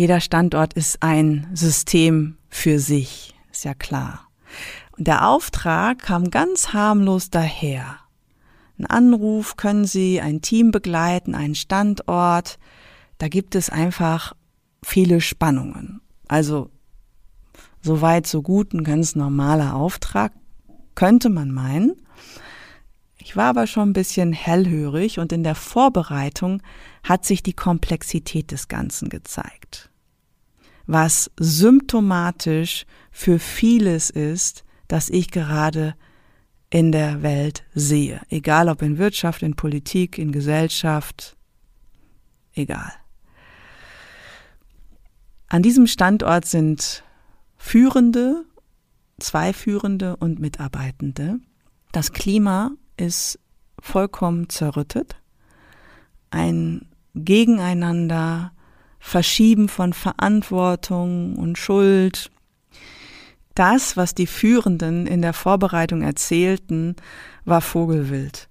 Jeder 0.00 0.20
Standort 0.20 0.72
ist 0.72 1.02
ein 1.02 1.46
System 1.52 2.38
für 2.48 2.78
sich, 2.78 3.34
ist 3.52 3.66
ja 3.66 3.74
klar. 3.74 4.30
Und 4.96 5.06
der 5.06 5.28
Auftrag 5.28 5.98
kam 5.98 6.30
ganz 6.30 6.72
harmlos 6.72 7.28
daher. 7.28 7.98
Ein 8.78 8.86
Anruf, 8.86 9.56
können 9.56 9.84
Sie 9.84 10.18
ein 10.22 10.40
Team 10.40 10.70
begleiten, 10.70 11.34
einen 11.34 11.54
Standort. 11.54 12.58
Da 13.18 13.28
gibt 13.28 13.54
es 13.54 13.68
einfach 13.68 14.32
viele 14.82 15.20
Spannungen. 15.20 16.00
Also 16.28 16.70
so 17.82 18.00
weit, 18.00 18.26
so 18.26 18.40
gut, 18.40 18.72
ein 18.72 18.84
ganz 18.84 19.16
normaler 19.16 19.74
Auftrag, 19.74 20.32
könnte 20.94 21.28
man 21.28 21.50
meinen. 21.50 21.92
Ich 23.18 23.36
war 23.36 23.50
aber 23.50 23.66
schon 23.66 23.90
ein 23.90 23.92
bisschen 23.92 24.32
hellhörig 24.32 25.18
und 25.18 25.30
in 25.30 25.42
der 25.42 25.54
Vorbereitung 25.54 26.62
hat 27.02 27.26
sich 27.26 27.42
die 27.42 27.52
Komplexität 27.52 28.50
des 28.50 28.68
Ganzen 28.68 29.10
gezeigt. 29.10 29.89
Was 30.92 31.30
symptomatisch 31.38 32.84
für 33.12 33.38
vieles 33.38 34.10
ist, 34.10 34.64
das 34.88 35.08
ich 35.08 35.30
gerade 35.30 35.94
in 36.68 36.90
der 36.90 37.22
Welt 37.22 37.62
sehe. 37.74 38.20
Egal 38.28 38.68
ob 38.68 38.82
in 38.82 38.98
Wirtschaft, 38.98 39.44
in 39.44 39.54
Politik, 39.54 40.18
in 40.18 40.32
Gesellschaft, 40.32 41.36
egal. 42.54 42.92
An 45.46 45.62
diesem 45.62 45.86
Standort 45.86 46.44
sind 46.44 47.04
Führende, 47.56 48.44
zwei 49.20 49.52
Führende 49.52 50.16
und 50.16 50.40
Mitarbeitende. 50.40 51.38
Das 51.92 52.10
Klima 52.10 52.72
ist 52.96 53.38
vollkommen 53.78 54.48
zerrüttet. 54.48 55.14
Ein 56.30 56.88
Gegeneinander, 57.14 58.50
Verschieben 59.00 59.68
von 59.68 59.92
Verantwortung 59.92 61.36
und 61.36 61.58
Schuld. 61.58 62.30
Das, 63.54 63.96
was 63.96 64.14
die 64.14 64.28
Führenden 64.28 65.06
in 65.06 65.22
der 65.22 65.32
Vorbereitung 65.32 66.02
erzählten, 66.02 66.94
war 67.44 67.60
Vogelwild. 67.60 68.48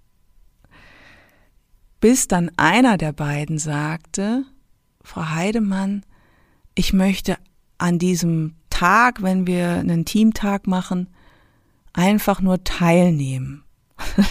Bis 2.02 2.28
dann 2.28 2.52
einer 2.58 2.98
der 2.98 3.14
beiden 3.14 3.58
sagte, 3.58 4.44
Frau 5.04 5.30
Heidemann, 5.30 6.04
ich 6.76 6.94
möchte 6.94 7.38
an 7.78 8.00
diesem 8.00 8.56
Tag, 8.70 9.22
wenn 9.22 9.48
wir 9.48 9.72
einen 9.72 10.06
Teamtag 10.06 10.68
machen, 10.68 11.10
einfach 11.94 12.42
nur 12.42 12.64
teilnehmen. 12.64 13.64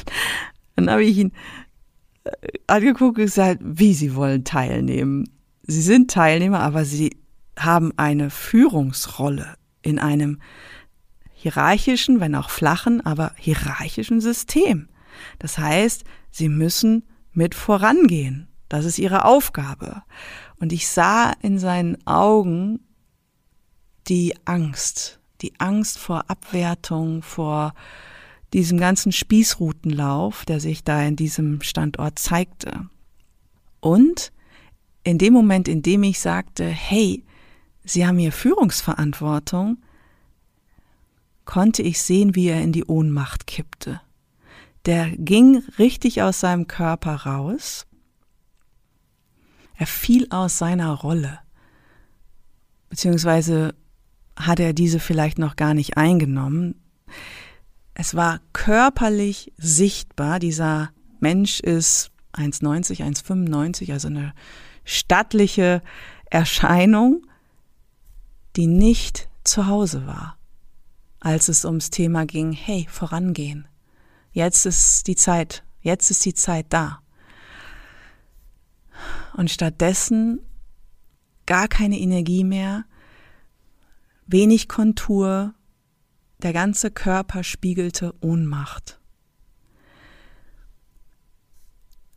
Dann 0.76 0.90
habe 0.90 1.04
ich 1.04 1.18
ihn 1.18 1.32
äh, 2.24 2.30
angeguckt 2.66 3.18
und 3.18 3.24
gesagt, 3.24 3.60
wie 3.62 3.94
Sie 3.94 4.14
wollen 4.14 4.44
teilnehmen. 4.44 5.28
Sie 5.70 5.82
sind 5.82 6.10
Teilnehmer, 6.10 6.60
aber 6.60 6.86
Sie 6.86 7.18
haben 7.58 7.92
eine 7.98 8.30
Führungsrolle 8.30 9.56
in 9.82 9.98
einem 9.98 10.40
hierarchischen, 11.34 12.20
wenn 12.20 12.34
auch 12.34 12.48
flachen, 12.48 13.04
aber 13.04 13.32
hierarchischen 13.36 14.22
System. 14.22 14.88
Das 15.38 15.58
heißt, 15.58 16.04
Sie 16.30 16.48
müssen 16.48 17.04
mit 17.32 17.54
vorangehen. 17.54 18.48
Das 18.70 18.86
ist 18.86 18.98
Ihre 18.98 19.26
Aufgabe. 19.26 20.02
Und 20.58 20.72
ich 20.72 20.88
sah 20.88 21.32
in 21.42 21.58
seinen 21.58 21.98
Augen, 22.06 22.80
die 24.08 24.34
Angst, 24.46 25.20
die 25.42 25.52
Angst 25.60 25.98
vor 25.98 26.30
Abwertung, 26.30 27.20
vor 27.22 27.74
diesem 28.54 28.78
ganzen 28.78 29.12
Spießrutenlauf, 29.12 30.46
der 30.46 30.60
sich 30.60 30.82
da 30.82 31.02
in 31.02 31.16
diesem 31.16 31.60
Standort 31.60 32.18
zeigte. 32.18 32.88
Und 33.80 34.32
in 35.04 35.18
dem 35.18 35.32
Moment, 35.32 35.68
in 35.68 35.82
dem 35.82 36.02
ich 36.02 36.20
sagte, 36.20 36.66
hey, 36.66 37.24
Sie 37.84 38.06
haben 38.06 38.18
hier 38.18 38.32
Führungsverantwortung, 38.32 39.78
konnte 41.46 41.82
ich 41.82 42.02
sehen, 42.02 42.34
wie 42.34 42.48
er 42.48 42.60
in 42.60 42.72
die 42.72 42.84
Ohnmacht 42.84 43.46
kippte. 43.46 44.02
Der 44.84 45.10
ging 45.16 45.62
richtig 45.78 46.20
aus 46.22 46.40
seinem 46.40 46.66
Körper 46.66 47.14
raus. 47.14 47.86
Er 49.74 49.86
fiel 49.86 50.26
aus 50.30 50.58
seiner 50.58 50.92
Rolle. 50.92 51.38
beziehungsweise 52.90 53.74
hat 54.36 54.60
er 54.60 54.72
diese 54.72 55.00
vielleicht 55.00 55.38
noch 55.38 55.56
gar 55.56 55.74
nicht 55.74 55.96
eingenommen. 55.96 56.74
Es 57.94 58.14
war 58.14 58.40
körperlich 58.52 59.52
sichtbar, 59.56 60.38
dieser 60.38 60.90
Mensch 61.20 61.60
ist 61.60 62.10
1,90, 62.34 63.02
1,95, 63.02 63.92
also 63.92 64.08
eine 64.08 64.32
stattliche 64.88 65.82
Erscheinung, 66.30 67.26
die 68.56 68.66
nicht 68.66 69.28
zu 69.44 69.66
Hause 69.66 70.06
war, 70.06 70.38
als 71.20 71.48
es 71.48 71.66
ums 71.66 71.90
Thema 71.90 72.24
ging, 72.24 72.52
hey, 72.52 72.86
vorangehen. 72.90 73.68
Jetzt 74.32 74.64
ist 74.64 75.06
die 75.06 75.14
Zeit, 75.14 75.62
jetzt 75.82 76.10
ist 76.10 76.24
die 76.24 76.32
Zeit 76.32 76.66
da. 76.70 77.00
Und 79.34 79.50
stattdessen 79.50 80.40
gar 81.44 81.68
keine 81.68 81.98
Energie 81.98 82.44
mehr, 82.44 82.84
wenig 84.26 84.68
Kontur, 84.68 85.54
der 86.38 86.54
ganze 86.54 86.90
Körper 86.90 87.44
spiegelte 87.44 88.14
Ohnmacht. 88.22 88.97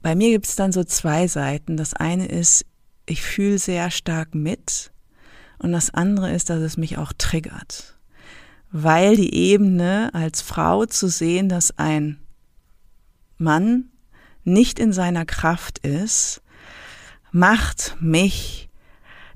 Bei 0.01 0.15
mir 0.15 0.31
gibt 0.31 0.47
es 0.47 0.55
dann 0.55 0.71
so 0.71 0.83
zwei 0.83 1.27
Seiten. 1.27 1.77
Das 1.77 1.93
eine 1.93 2.27
ist, 2.27 2.65
ich 3.05 3.21
fühle 3.21 3.59
sehr 3.59 3.91
stark 3.91 4.33
mit 4.33 4.91
und 5.59 5.71
das 5.71 5.93
andere 5.93 6.31
ist, 6.31 6.49
dass 6.49 6.59
es 6.59 6.77
mich 6.77 6.97
auch 6.97 7.13
triggert. 7.17 7.97
Weil 8.71 9.15
die 9.15 9.33
Ebene 9.33 10.09
als 10.13 10.41
Frau 10.41 10.85
zu 10.85 11.07
sehen, 11.07 11.49
dass 11.49 11.77
ein 11.77 12.19
Mann 13.37 13.89
nicht 14.43 14.79
in 14.79 14.93
seiner 14.93 15.25
Kraft 15.25 15.79
ist, 15.79 16.41
macht 17.31 17.97
mich 17.99 18.69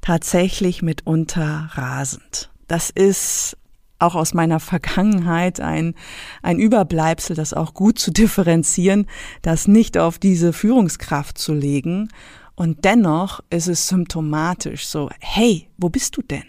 tatsächlich 0.02 0.82
mitunter 0.82 1.70
rasend. 1.74 2.50
Das 2.68 2.90
ist 2.90 3.58
auch 4.06 4.16
aus 4.16 4.34
meiner 4.34 4.60
Vergangenheit 4.60 5.60
ein, 5.60 5.96
ein 6.42 6.60
Überbleibsel, 6.60 7.36
das 7.36 7.54
auch 7.54 7.74
gut 7.74 8.00
zu 8.00 8.12
differenzieren, 8.12 9.08
das 9.42 9.68
nicht 9.68 9.98
auf 9.98 10.20
diese 10.20 10.54
Führungskraft 10.54 11.38
zu 11.38 11.54
legen. 11.54 12.10
Und 12.56 12.86
dennoch 12.86 13.42
ist 13.50 13.68
es 13.68 13.88
symptomatisch 13.88 14.88
so, 14.88 15.10
hey, 15.20 15.70
wo 15.78 15.90
bist 15.90 16.16
du 16.18 16.22
denn? 16.22 16.46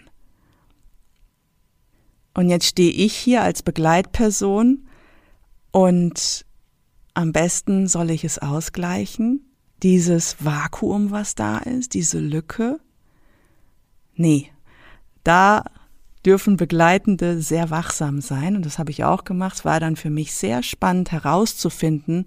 Und 2.33 2.49
jetzt 2.49 2.67
stehe 2.67 2.91
ich 2.91 3.15
hier 3.15 3.41
als 3.41 3.63
Begleitperson 3.63 4.87
und 5.71 6.45
am 7.15 7.31
besten 7.31 7.87
soll 7.87 8.11
ich 8.11 8.23
es 8.23 8.37
ausgleichen, 8.37 9.41
dieses 9.81 10.43
Vakuum, 10.45 11.09
was 11.09 11.33
da 11.33 11.57
ist, 11.57 11.95
diese 11.95 12.19
Lücke. 12.19 12.79
Nee, 14.13 14.51
da 15.23 15.63
dürfen 16.27 16.57
Begleitende 16.57 17.41
sehr 17.41 17.69
wachsam 17.69 18.19
sein. 18.19 18.57
Und 18.57 18.65
das 18.65 18.77
habe 18.77 18.91
ich 18.91 19.05
auch 19.05 19.23
gemacht. 19.23 19.55
Es 19.55 19.65
war 19.65 19.79
dann 19.79 19.95
für 19.95 20.09
mich 20.09 20.33
sehr 20.33 20.61
spannend 20.61 21.11
herauszufinden, 21.11 22.25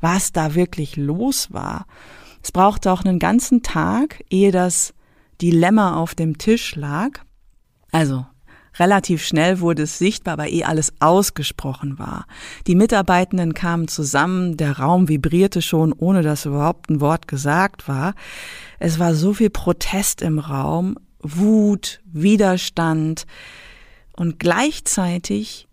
was 0.00 0.32
da 0.32 0.54
wirklich 0.54 0.96
los 0.96 1.52
war. 1.52 1.86
Es 2.42 2.50
brauchte 2.50 2.90
auch 2.90 3.04
einen 3.04 3.18
ganzen 3.18 3.62
Tag, 3.62 4.24
ehe 4.30 4.50
das 4.50 4.94
Dilemma 5.40 5.96
auf 5.96 6.14
dem 6.14 6.38
Tisch 6.38 6.74
lag. 6.74 7.20
Also 7.92 8.24
Relativ 8.78 9.22
schnell 9.22 9.60
wurde 9.60 9.82
es 9.82 9.98
sichtbar, 9.98 10.38
weil 10.38 10.52
eh 10.52 10.64
alles 10.64 10.94
ausgesprochen 10.98 11.98
war. 11.98 12.26
Die 12.66 12.74
Mitarbeitenden 12.74 13.52
kamen 13.52 13.86
zusammen, 13.86 14.56
der 14.56 14.78
Raum 14.78 15.08
vibrierte 15.08 15.60
schon, 15.60 15.92
ohne 15.92 16.22
dass 16.22 16.46
überhaupt 16.46 16.88
ein 16.88 17.00
Wort 17.00 17.28
gesagt 17.28 17.86
war. 17.86 18.14
Es 18.78 18.98
war 18.98 19.14
so 19.14 19.34
viel 19.34 19.50
Protest 19.50 20.22
im 20.22 20.38
Raum, 20.38 20.96
Wut, 21.22 22.00
Widerstand 22.04 23.26
und 24.14 24.38
gleichzeitig 24.38 25.68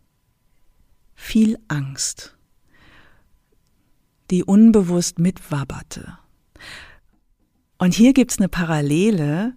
viel 1.16 1.58
Angst, 1.68 2.38
die 4.32 4.44
unbewusst 4.44 5.20
mitwabberte. 5.20 6.18
Und 7.78 7.94
hier 7.94 8.14
gibt's 8.14 8.40
eine 8.40 8.50
Parallele 8.50 9.56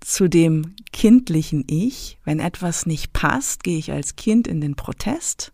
zu 0.00 0.28
dem 0.28 0.74
kindlichen 0.92 1.64
Ich. 1.66 2.18
Wenn 2.24 2.38
etwas 2.38 2.86
nicht 2.86 3.12
passt, 3.12 3.64
gehe 3.64 3.78
ich 3.78 3.90
als 3.90 4.16
Kind 4.16 4.46
in 4.46 4.60
den 4.60 4.76
Protest. 4.76 5.52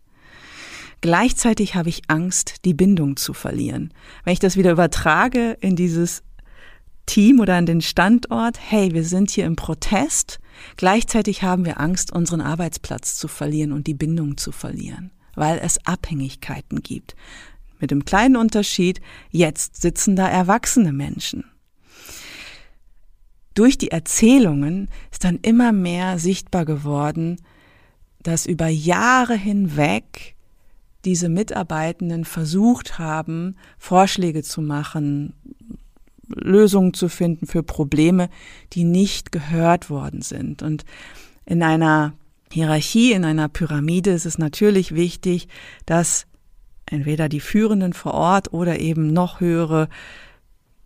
Gleichzeitig 1.01 1.73
habe 1.73 1.89
ich 1.89 2.03
Angst, 2.09 2.63
die 2.63 2.75
Bindung 2.75 3.17
zu 3.17 3.33
verlieren. 3.33 3.91
Wenn 4.23 4.33
ich 4.33 4.39
das 4.39 4.55
wieder 4.55 4.71
übertrage 4.71 5.57
in 5.59 5.75
dieses 5.75 6.21
Team 7.11 7.41
oder 7.41 7.55
an 7.57 7.65
den 7.65 7.81
Standort, 7.81 8.57
hey, 8.57 8.93
wir 8.93 9.03
sind 9.03 9.31
hier 9.31 9.45
im 9.45 9.57
Protest, 9.57 10.39
gleichzeitig 10.77 11.43
haben 11.43 11.65
wir 11.65 11.81
Angst, 11.81 12.13
unseren 12.13 12.39
Arbeitsplatz 12.39 13.17
zu 13.17 13.27
verlieren 13.27 13.73
und 13.73 13.85
die 13.85 13.93
Bindung 13.93 14.37
zu 14.37 14.53
verlieren, 14.53 15.11
weil 15.35 15.59
es 15.61 15.85
Abhängigkeiten 15.85 16.81
gibt. 16.81 17.17
Mit 17.81 17.91
dem 17.91 18.05
kleinen 18.05 18.37
Unterschied, 18.37 19.01
jetzt 19.29 19.81
sitzen 19.81 20.15
da 20.15 20.29
erwachsene 20.29 20.93
Menschen. 20.93 21.43
Durch 23.55 23.77
die 23.77 23.91
Erzählungen 23.91 24.87
ist 25.11 25.25
dann 25.25 25.37
immer 25.41 25.73
mehr 25.73 26.17
sichtbar 26.17 26.63
geworden, 26.63 27.41
dass 28.23 28.45
über 28.45 28.67
Jahre 28.67 29.35
hinweg 29.35 30.37
diese 31.03 31.27
Mitarbeitenden 31.27 32.23
versucht 32.23 32.99
haben, 32.99 33.57
Vorschläge 33.77 34.43
zu 34.43 34.61
machen, 34.61 35.33
Lösungen 36.35 36.93
zu 36.93 37.09
finden 37.09 37.47
für 37.47 37.63
Probleme, 37.63 38.29
die 38.73 38.83
nicht 38.83 39.31
gehört 39.31 39.89
worden 39.89 40.21
sind. 40.21 40.61
Und 40.61 40.85
in 41.45 41.63
einer 41.63 42.13
Hierarchie, 42.51 43.13
in 43.13 43.25
einer 43.25 43.47
Pyramide 43.47 44.11
ist 44.11 44.25
es 44.25 44.37
natürlich 44.37 44.93
wichtig, 44.93 45.47
dass 45.85 46.25
entweder 46.85 47.29
die 47.29 47.39
Führenden 47.39 47.93
vor 47.93 48.13
Ort 48.13 48.53
oder 48.53 48.79
eben 48.79 49.13
noch 49.13 49.39
höhere 49.39 49.87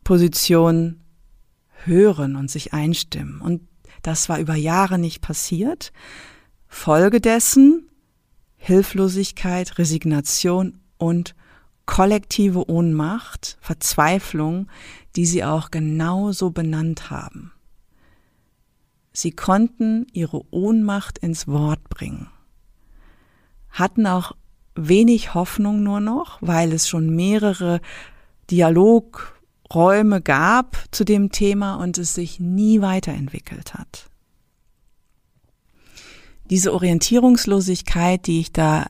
Positionen 0.04 1.02
hören 1.84 2.36
und 2.36 2.50
sich 2.52 2.74
einstimmen. 2.74 3.42
Und 3.42 3.62
das 4.04 4.30
war 4.30 4.40
über 4.40 4.56
Jahre 4.56 5.00
nicht 5.00 5.22
passiert. 5.22 5.92
Folge 6.68 7.20
dessen 7.20 7.90
Hilflosigkeit, 8.58 9.78
Resignation 9.78 10.80
und 10.98 11.36
kollektive 11.86 12.69
Ohnmacht, 12.69 13.58
Verzweiflung, 13.62 14.67
die 15.15 15.26
sie 15.26 15.43
auch 15.43 15.71
genauso 15.71 16.52
benannt 16.52 17.10
haben. 17.10 17.52
Sie 19.13 19.32
konnten 19.32 20.08
ihre 20.12 20.41
Ohnmacht 20.52 21.19
ins 21.19 21.48
Wort 21.48 21.88
bringen, 21.89 22.28
hatten 23.69 24.08
auch 24.08 24.34
wenig 24.76 25.34
Hoffnung 25.34 25.84
nur 25.84 26.02
noch, 26.02 26.38
weil 26.41 26.74
es 26.74 26.89
schon 26.89 27.15
mehrere 27.15 27.80
Dialogräume 28.52 30.21
gab 30.21 30.78
zu 30.91 31.06
dem 31.06 31.32
Thema 31.32 31.76
und 31.76 31.98
es 31.98 32.13
sich 32.13 32.39
nie 32.39 32.82
weiterentwickelt 32.82 33.74
hat. 33.74 34.10
Diese 36.50 36.74
Orientierungslosigkeit, 36.74 38.28
die 38.28 38.41
ich 38.41 38.52
da 38.52 38.86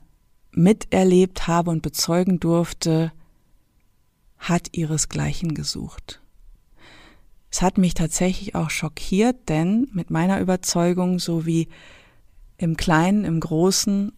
miterlebt 0.56 1.46
habe 1.46 1.70
und 1.70 1.82
bezeugen 1.82 2.40
durfte, 2.40 3.12
hat 4.38 4.76
ihresgleichen 4.76 5.54
gesucht. 5.54 6.20
Es 7.50 7.62
hat 7.62 7.78
mich 7.78 7.94
tatsächlich 7.94 8.54
auch 8.54 8.70
schockiert, 8.70 9.48
denn 9.48 9.88
mit 9.92 10.10
meiner 10.10 10.40
Überzeugung, 10.40 11.18
so 11.18 11.46
wie 11.46 11.68
im 12.56 12.76
Kleinen, 12.76 13.24
im 13.24 13.38
Großen, 13.38 14.12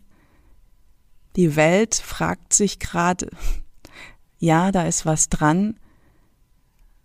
die 1.36 1.56
Welt 1.56 1.96
fragt 1.96 2.52
sich 2.52 2.78
gerade, 2.78 3.30
ja, 4.38 4.72
da 4.72 4.86
ist 4.86 5.06
was 5.06 5.28
dran, 5.28 5.78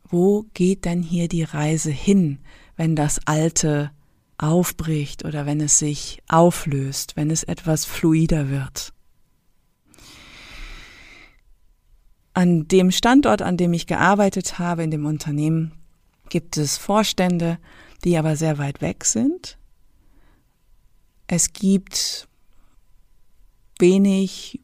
wo 0.03 0.45
geht 0.53 0.85
denn 0.85 1.01
hier 1.01 1.27
die 1.27 1.43
Reise 1.43 1.91
hin, 1.91 2.39
wenn 2.75 2.95
das 2.95 3.19
Alte 3.25 3.91
aufbricht 4.37 5.25
oder 5.25 5.45
wenn 5.45 5.59
es 5.59 5.79
sich 5.79 6.21
auflöst, 6.27 7.15
wenn 7.15 7.31
es 7.31 7.43
etwas 7.43 7.85
fluider 7.85 8.49
wird. 8.49 8.93
An 12.33 12.67
dem 12.67 12.91
Standort, 12.91 13.41
an 13.41 13.57
dem 13.57 13.73
ich 13.73 13.87
gearbeitet 13.87 14.57
habe, 14.57 14.83
in 14.83 14.91
dem 14.91 15.05
Unternehmen, 15.05 15.73
gibt 16.29 16.57
es 16.57 16.77
Vorstände, 16.77 17.59
die 18.03 18.17
aber 18.17 18.35
sehr 18.35 18.57
weit 18.57 18.81
weg 18.81 19.05
sind. 19.05 19.57
Es 21.27 21.53
gibt 21.53 22.27
wenig 23.79 24.59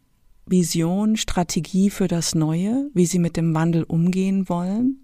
Vision, 0.45 1.15
Strategie 1.15 1.89
für 1.89 2.07
das 2.07 2.33
Neue, 2.33 2.89
wie 2.93 3.05
sie 3.05 3.19
mit 3.19 3.37
dem 3.37 3.53
Wandel 3.53 3.83
umgehen 3.83 4.49
wollen. 4.49 4.99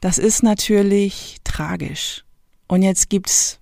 Das 0.00 0.18
ist 0.18 0.42
natürlich 0.42 1.38
tragisch. 1.44 2.24
Und 2.68 2.82
jetzt 2.82 3.10
gibt's 3.10 3.58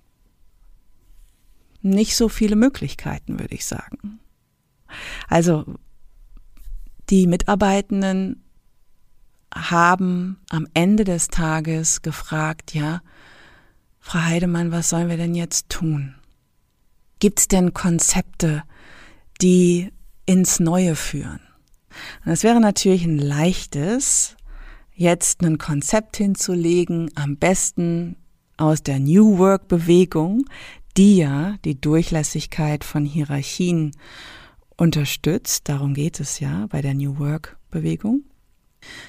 nicht 1.81 2.15
so 2.15 2.29
viele 2.29 2.55
Möglichkeiten, 2.55 3.39
würde 3.39 3.55
ich 3.55 3.65
sagen. 3.65 4.19
Also 5.27 5.65
die 7.13 7.27
Mitarbeitenden 7.27 8.43
haben 9.53 10.39
am 10.49 10.65
Ende 10.73 11.03
des 11.03 11.27
Tages 11.27 12.01
gefragt, 12.01 12.73
ja, 12.73 13.03
Frau 13.99 14.21
Heidemann, 14.21 14.71
was 14.71 14.89
sollen 14.89 15.09
wir 15.09 15.17
denn 15.17 15.35
jetzt 15.35 15.69
tun? 15.69 16.15
Gibt 17.19 17.39
es 17.39 17.47
denn 17.47 17.71
Konzepte, 17.71 18.63
die 19.41 19.91
ins 20.25 20.59
Neue 20.59 20.95
führen? 20.95 21.39
Und 22.25 22.31
es 22.31 22.41
wäre 22.41 22.59
natürlich 22.59 23.05
ein 23.05 23.19
leichtes, 23.19 24.35
jetzt 24.95 25.43
ein 25.43 25.59
Konzept 25.59 26.17
hinzulegen, 26.17 27.11
am 27.13 27.37
besten 27.37 28.15
aus 28.57 28.81
der 28.81 28.99
New 28.99 29.37
Work 29.37 29.67
Bewegung, 29.67 30.45
die 30.97 31.17
ja 31.17 31.57
die 31.63 31.79
Durchlässigkeit 31.79 32.83
von 32.83 33.05
Hierarchien 33.05 33.91
unterstützt. 34.77 35.69
Darum 35.69 35.93
geht 35.93 36.19
es 36.19 36.39
ja 36.39 36.67
bei 36.69 36.81
der 36.81 36.93
New 36.93 37.19
Work 37.19 37.57
Bewegung. 37.69 38.23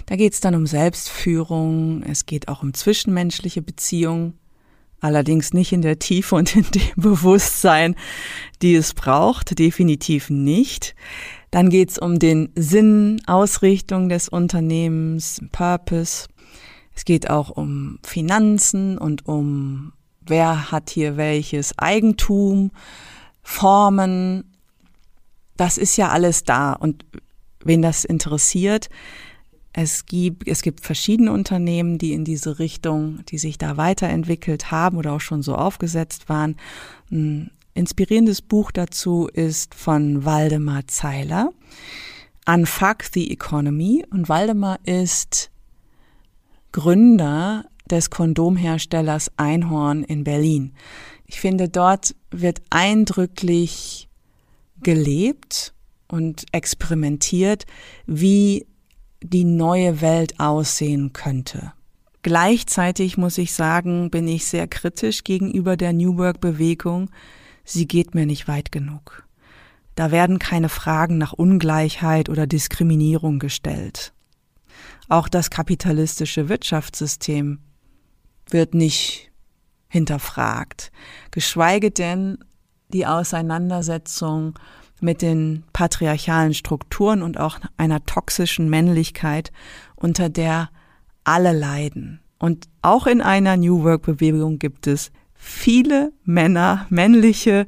Da 0.07 0.17
geht 0.17 0.35
es 0.35 0.41
dann 0.41 0.55
um 0.55 0.67
Selbstführung, 0.67 2.03
es 2.05 2.27
geht 2.27 2.49
auch 2.49 2.63
um 2.63 2.75
zwischenmenschliche 2.75 3.63
Beziehungen, 3.63 4.39
allerdings 5.01 5.53
nicht 5.53 5.73
in 5.73 5.83
der 5.83 5.99
Tiefe 5.99 6.37
und 6.37 6.55
in 6.55 6.65
dem 6.71 6.83
Bewusstsein, 6.97 7.95
die 8.63 8.75
es 8.75 8.95
braucht, 8.95 9.59
definitiv 9.59 10.31
nicht. 10.31 10.95
Dann 11.51 11.71
geht 11.71 11.91
es 11.91 11.99
um 11.99 12.19
den 12.19 12.51
Sinn, 12.57 13.21
Ausrichtung 13.27 14.09
des 14.09 14.29
Unternehmens, 14.29 15.41
Purpose. 15.53 16.29
Es 16.95 17.05
geht 17.05 17.29
auch 17.29 17.51
um 17.51 17.99
Finanzen 18.03 18.99
und 18.99 19.27
um 19.27 19.93
wer 20.21 20.71
hat 20.71 20.91
hier 20.91 21.17
welches 21.17 21.79
Eigentum, 21.79 22.71
Formen. 23.43 24.54
Das 25.57 25.79
ist 25.79 25.97
ja 25.97 26.09
alles 26.09 26.45
da. 26.45 26.73
Und 26.73 27.05
wen 27.65 27.83
das 27.83 28.05
interessiert, 28.05 28.89
es 29.73 30.07
gibt, 30.07 30.47
es 30.47 30.63
gibt 30.63 30.81
verschiedene 30.81 31.33
Unternehmen, 31.33 31.99
die 31.99 32.13
in 32.13 32.25
diese 32.25 32.61
Richtung, 32.61 33.25
die 33.27 33.39
sich 33.39 33.59
da 33.59 33.77
weiterentwickelt 33.77 34.71
haben 34.71 34.97
oder 34.97 35.13
auch 35.13 35.21
schon 35.21 35.43
so 35.43 35.57
aufgesetzt 35.57 36.29
waren. 36.29 36.57
Ein 37.11 37.51
inspirierendes 37.75 38.41
Buch 38.41 38.71
dazu 38.71 39.29
ist 39.33 39.75
von 39.75 40.25
Waldemar 40.25 40.87
Zeiler, 40.87 41.53
Unfuck 42.47 43.05
the 43.13 43.31
Economy. 43.33 44.05
Und 44.11 44.29
Waldemar 44.29 44.79
ist 44.85 45.51
Gründer 46.71 47.65
des 47.91 48.11
Kondomherstellers 48.11 49.33
Einhorn 49.37 50.05
in 50.05 50.25
Berlin. 50.25 50.73
Ich 51.27 51.41
finde, 51.41 51.69
dort 51.69 52.15
wird 52.31 52.63
eindrücklich 52.71 54.09
gelebt 54.85 55.75
und 56.07 56.45
experimentiert, 56.53 57.65
wie 58.07 58.67
die 59.23 59.45
neue 59.45 60.01
Welt 60.01 60.39
aussehen 60.39 61.13
könnte. 61.13 61.73
Gleichzeitig 62.23 63.19
muss 63.19 63.37
ich 63.37 63.53
sagen, 63.53 64.11
bin 64.11 64.29
ich 64.29 64.47
sehr 64.47 64.67
kritisch 64.67 65.25
gegenüber 65.25 65.77
der 65.77 65.93
New 65.93 66.17
Work 66.17 66.41
Bewegung. 66.41 67.11
Sie 67.65 67.87
geht 67.87 68.15
mir 68.15 68.27
nicht 68.27 68.49
weit 68.49 68.73
genug. 68.73 69.27
Da 69.95 70.11
werden 70.11 70.39
keine 70.39 70.69
Fragen 70.69 71.19
nach 71.19 71.33
Ungleichheit 71.33 72.29
oder 72.29 72.47
Diskriminierung 72.47 73.39
gestellt. 73.39 74.13
Auch 75.09 75.29
das 75.29 75.51
kapitalistische 75.51 76.49
Wirtschaftssystem 76.49 77.61
wird 78.49 78.75
nicht 78.75 79.31
hinterfragt, 79.89 80.91
geschweige 81.31 81.91
denn 81.91 82.39
die 82.95 83.07
Auseinandersetzung 83.07 84.59
mit 85.01 85.21
den 85.21 85.65
patriarchalen 85.73 86.55
Strukturen 86.55 87.23
und 87.23 87.39
auch 87.39 87.59
einer 87.77 88.07
toxischen 88.07 88.71
Männlichkeit, 88.71 89.53
unter 89.97 90.31
der 90.31 90.71
alle 91.25 91.53
leiden. 91.53 92.21
Und 92.39 92.69
auch 92.81 93.07
in 93.07 93.21
einer 93.21 93.57
New 93.57 93.83
Work 93.83 94.03
Bewegung 94.03 94.59
gibt 94.59 94.87
es 94.87 95.11
viele 95.35 96.13
Männer, 96.25 96.87
männliche 96.89 97.67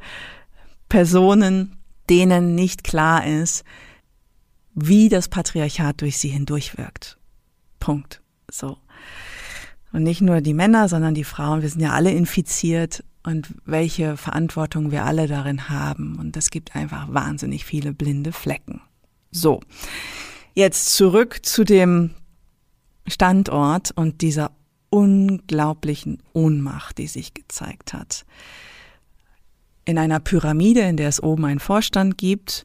Personen, 0.89 1.77
denen 2.09 2.55
nicht 2.55 2.85
klar 2.85 3.27
ist, 3.27 3.65
wie 4.75 5.09
das 5.09 5.29
Patriarchat 5.29 6.01
durch 6.01 6.19
sie 6.19 6.29
hindurchwirkt. 6.29 7.19
Punkt. 7.81 8.23
So. 8.51 8.79
Und 9.93 10.03
nicht 10.03 10.21
nur 10.21 10.41
die 10.41 10.55
Männer, 10.55 10.89
sondern 10.89 11.15
die 11.15 11.25
Frauen. 11.25 11.63
Wir 11.63 11.69
sind 11.69 11.81
ja 11.81 11.93
alle 11.93 12.11
infiziert 12.11 13.03
und 13.27 13.49
welche 13.65 14.17
Verantwortung 14.17 14.93
wir 14.93 15.05
alle 15.05 15.27
darin 15.27 15.69
haben. 15.69 16.17
Und 16.17 16.37
es 16.37 16.51
gibt 16.51 16.77
einfach 16.77 17.13
wahnsinnig 17.13 17.65
viele 17.65 17.93
blinde 17.93 18.31
Flecken. 18.31 18.81
So, 19.33 19.61
jetzt 20.55 20.95
zurück 20.95 21.45
zu 21.45 21.65
dem 21.65 22.15
Standort 23.09 23.91
und 23.91 24.23
dieser 24.23 24.53
unglaublichen 24.91 26.23
Ohnmacht, 26.35 26.99
die 26.99 27.09
sich 27.09 27.35
gezeigt 27.35 27.93
hat. 27.93 28.25
In 29.85 29.99
einer 29.99 30.21
Pyramide, 30.21 30.83
in 30.83 30.97
der 30.97 31.09
es 31.09 31.21
oben 31.21 31.47
einen 31.47 31.61
Vorstand 31.61 32.17
gibt, 32.17 32.65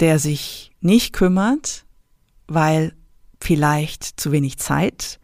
der 0.00 0.18
sich 0.18 0.72
nicht 0.80 1.12
kümmert, 1.12 1.84
weil 2.48 2.92
vielleicht 3.40 4.18
zu 4.18 4.32
wenig 4.32 4.58
Zeit, 4.58 5.20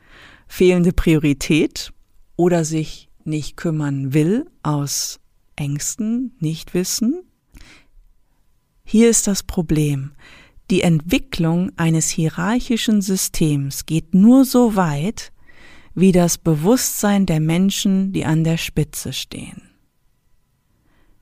fehlende 0.46 0.92
Priorität 0.92 1.92
oder 2.36 2.64
sich 2.64 3.09
nicht 3.30 3.56
kümmern 3.56 4.12
will 4.12 4.50
aus 4.62 5.20
Ängsten, 5.56 6.32
Nichtwissen. 6.40 7.22
Hier 8.84 9.08
ist 9.08 9.26
das 9.26 9.42
Problem. 9.42 10.12
Die 10.70 10.82
Entwicklung 10.82 11.72
eines 11.76 12.10
hierarchischen 12.10 13.02
Systems 13.02 13.86
geht 13.86 14.14
nur 14.14 14.44
so 14.44 14.76
weit, 14.76 15.32
wie 15.94 16.12
das 16.12 16.38
Bewusstsein 16.38 17.26
der 17.26 17.40
Menschen, 17.40 18.12
die 18.12 18.24
an 18.24 18.44
der 18.44 18.56
Spitze 18.56 19.12
stehen. 19.12 19.62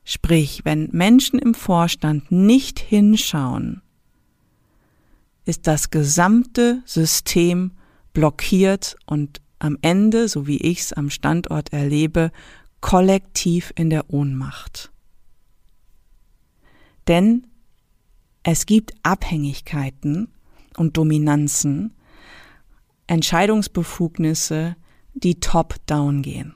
Sprich, 0.03 0.61
wenn 0.65 0.89
Menschen 0.91 1.39
im 1.39 1.53
Vorstand 1.53 2.31
nicht 2.31 2.79
hinschauen, 2.79 3.81
ist 5.45 5.67
das 5.67 5.89
gesamte 5.89 6.81
System 6.85 7.71
blockiert 8.13 8.95
und 9.05 9.41
am 9.59 9.77
Ende, 9.81 10.27
so 10.27 10.47
wie 10.47 10.57
ich 10.57 10.79
es 10.79 10.93
am 10.93 11.09
Standort 11.09 11.71
erlebe, 11.73 12.31
kollektiv 12.81 13.73
in 13.75 13.89
der 13.89 14.09
Ohnmacht. 14.09 14.91
Denn 17.07 17.47
es 18.43 18.65
gibt 18.65 18.93
Abhängigkeiten 19.03 20.29
und 20.77 20.97
Dominanzen, 20.97 21.93
Entscheidungsbefugnisse, 23.07 24.75
die 25.13 25.39
top-down 25.39 26.21
gehen. 26.21 26.55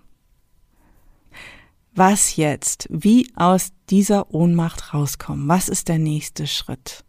Was 1.96 2.38
jetzt? 2.38 2.88
Wie 2.90 3.32
aus 3.36 3.72
dieser 3.90 4.34
Ohnmacht 4.34 4.94
rauskommen? 4.94 5.48
Was 5.48 5.70
ist 5.70 5.90
der 5.90 6.00
nächste 6.00 6.48
Schritt? 6.48 7.04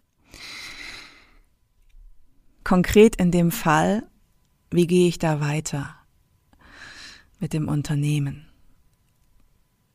Konkret 2.65 3.17
in 3.17 3.31
dem 3.31 3.51
Fall 3.51 4.07
wie 4.75 4.89
gehe 4.89 5.09
ich 5.09 5.19
da 5.19 5.41
weiter 5.41 5.95
mit 7.39 7.53
dem 7.53 7.69
Unternehmen? 7.69 8.47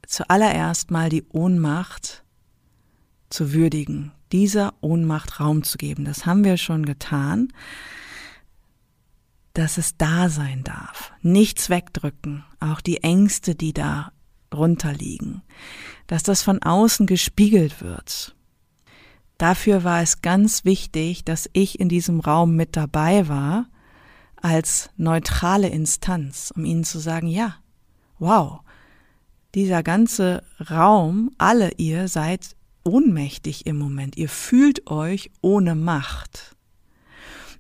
Zuallererst 0.07 0.89
mal 0.89 1.09
die 1.09 1.25
Ohnmacht 1.27 2.23
zu 3.29 3.51
würdigen, 3.51 4.13
dieser 4.31 4.73
Ohnmacht 4.81 5.41
Raum 5.41 5.63
zu 5.63 5.77
geben. 5.77 6.05
Das 6.05 6.25
haben 6.25 6.45
wir 6.45 6.55
schon 6.55 6.85
getan, 6.85 7.51
dass 9.53 9.77
es 9.77 9.97
da 9.97 10.29
sein 10.29 10.63
darf. 10.63 11.11
Nichts 11.21 11.69
wegdrücken, 11.69 12.45
auch 12.61 12.79
die 12.79 13.03
Ängste, 13.03 13.55
die 13.55 13.73
da 13.73 14.13
runterliegen, 14.53 15.41
dass 16.07 16.23
das 16.23 16.41
von 16.41 16.63
außen 16.63 17.05
gespiegelt 17.05 17.81
wird. 17.81 18.33
Dafür 19.37 19.83
war 19.83 20.01
es 20.01 20.21
ganz 20.21 20.63
wichtig, 20.63 21.25
dass 21.25 21.49
ich 21.51 21.79
in 21.79 21.89
diesem 21.89 22.21
Raum 22.21 22.55
mit 22.55 22.77
dabei 22.77 23.27
war 23.27 23.67
als 24.41 24.89
neutrale 24.97 25.69
Instanz, 25.69 26.51
um 26.55 26.65
ihnen 26.65 26.83
zu 26.83 26.99
sagen, 26.99 27.27
ja, 27.27 27.55
wow, 28.19 28.61
dieser 29.55 29.83
ganze 29.83 30.43
Raum, 30.69 31.31
alle 31.37 31.71
ihr 31.77 32.07
seid 32.07 32.55
ohnmächtig 32.83 33.65
im 33.65 33.77
Moment, 33.77 34.17
ihr 34.17 34.29
fühlt 34.29 34.89
euch 34.89 35.31
ohne 35.41 35.75
Macht. 35.75 36.55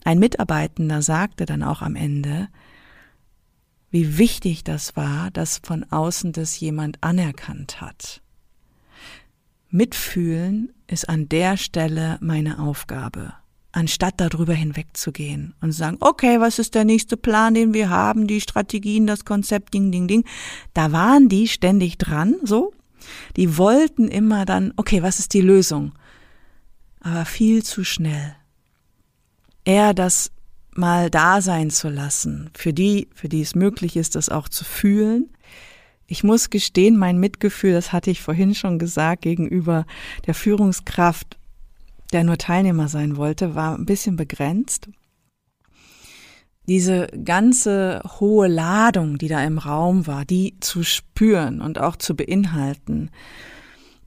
Ein 0.03 0.19
Mitarbeitender 0.19 1.01
sagte 1.01 1.45
dann 1.45 1.63
auch 1.63 1.81
am 1.81 1.95
Ende, 1.95 2.47
wie 3.91 4.17
wichtig 4.17 4.63
das 4.63 4.95
war, 4.95 5.31
dass 5.31 5.59
von 5.63 5.83
außen 5.83 6.31
das 6.31 6.59
jemand 6.59 7.03
anerkannt 7.03 7.81
hat. 7.81 8.21
Mitfühlen 9.69 10.73
ist 10.87 11.09
an 11.09 11.27
der 11.27 11.57
Stelle 11.57 12.17
meine 12.21 12.59
Aufgabe 12.59 13.33
anstatt 13.79 14.15
darüber 14.17 14.53
hinwegzugehen 14.53 15.53
und 15.61 15.71
sagen, 15.71 15.97
okay, 16.01 16.41
was 16.41 16.59
ist 16.59 16.75
der 16.75 16.83
nächste 16.83 17.15
Plan, 17.15 17.53
den 17.53 17.73
wir 17.73 17.89
haben, 17.89 18.27
die 18.27 18.41
Strategien, 18.41 19.07
das 19.07 19.23
Konzept, 19.23 19.73
ding, 19.73 19.89
ding, 19.91 20.07
ding. 20.07 20.25
Da 20.73 20.91
waren 20.91 21.29
die 21.29 21.47
ständig 21.47 21.97
dran, 21.97 22.35
so. 22.43 22.73
Die 23.37 23.57
wollten 23.57 24.09
immer 24.09 24.45
dann, 24.45 24.73
okay, 24.75 25.01
was 25.01 25.19
ist 25.19 25.33
die 25.33 25.41
Lösung? 25.41 25.93
Aber 26.99 27.23
viel 27.23 27.63
zu 27.63 27.85
schnell. 27.85 28.35
Eher 29.63 29.93
das 29.93 30.31
mal 30.75 31.09
da 31.09 31.41
sein 31.41 31.69
zu 31.69 31.87
lassen, 31.87 32.49
für 32.53 32.73
die, 32.73 33.07
für 33.15 33.29
die 33.29 33.41
es 33.41 33.55
möglich 33.55 33.95
ist, 33.95 34.15
das 34.15 34.27
auch 34.27 34.49
zu 34.49 34.65
fühlen, 34.65 35.29
Ich 36.11 36.23
muss 36.23 36.49
gestehen, 36.49 36.97
mein 36.97 37.19
Mitgefühl, 37.19 37.73
das 37.73 37.93
hatte 37.93 38.09
ich 38.09 38.19
vorhin 38.19 38.55
schon 38.55 38.79
gesagt, 38.79 39.21
gegenüber 39.21 39.85
der 40.25 40.33
Führungskraft, 40.33 41.37
der 42.11 42.23
nur 42.23 42.37
Teilnehmer 42.37 42.87
sein 42.87 43.17
wollte, 43.17 43.55
war 43.55 43.75
ein 43.75 43.85
bisschen 43.85 44.15
begrenzt. 44.15 44.89
Diese 46.67 47.07
ganze 47.23 48.01
hohe 48.19 48.47
Ladung, 48.47 49.17
die 49.17 49.27
da 49.27 49.43
im 49.43 49.57
Raum 49.57 50.05
war, 50.05 50.25
die 50.25 50.57
zu 50.59 50.83
spüren 50.83 51.61
und 51.61 51.79
auch 51.79 51.95
zu 51.95 52.15
beinhalten, 52.15 53.09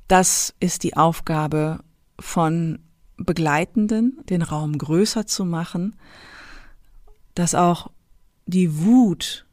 das 0.07 0.55
ist 0.61 0.83
die 0.85 0.97
Aufgabe 0.97 1.81
von 2.21 2.79
Begleitenden, 3.17 4.19
den 4.29 4.43
Raum 4.43 4.79
größer 4.79 5.27
zu 5.27 5.45
machen, 5.45 5.97
dass 7.35 7.55
auch 7.55 7.91
die 8.47 8.85
Wut 8.85 9.47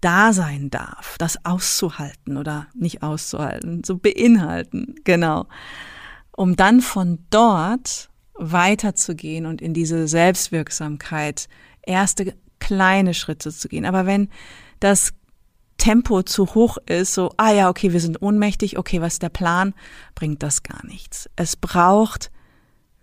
da 0.00 0.32
sein 0.32 0.70
darf, 0.70 1.16
das 1.18 1.44
auszuhalten 1.44 2.36
oder 2.36 2.68
nicht 2.74 3.02
auszuhalten, 3.02 3.82
so 3.84 3.96
beinhalten, 3.96 4.94
genau. 5.04 5.46
Um 6.38 6.54
dann 6.54 6.82
von 6.82 7.18
dort 7.30 8.10
weiterzugehen 8.34 9.44
und 9.44 9.60
in 9.60 9.74
diese 9.74 10.06
Selbstwirksamkeit 10.06 11.48
erste 11.82 12.32
kleine 12.60 13.12
Schritte 13.12 13.52
zu 13.52 13.66
gehen. 13.68 13.84
Aber 13.84 14.06
wenn 14.06 14.28
das 14.78 15.14
Tempo 15.78 16.22
zu 16.22 16.54
hoch 16.54 16.78
ist, 16.86 17.14
so, 17.14 17.32
ah 17.38 17.50
ja, 17.52 17.68
okay, 17.68 17.92
wir 17.92 17.98
sind 17.98 18.22
ohnmächtig, 18.22 18.78
okay, 18.78 19.00
was 19.00 19.14
ist 19.14 19.22
der 19.24 19.30
Plan, 19.30 19.74
bringt 20.14 20.44
das 20.44 20.62
gar 20.62 20.86
nichts. 20.86 21.28
Es 21.34 21.56
braucht 21.56 22.30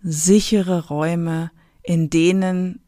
sichere 0.00 0.88
Räume, 0.88 1.50
in 1.82 2.08
denen 2.08 2.80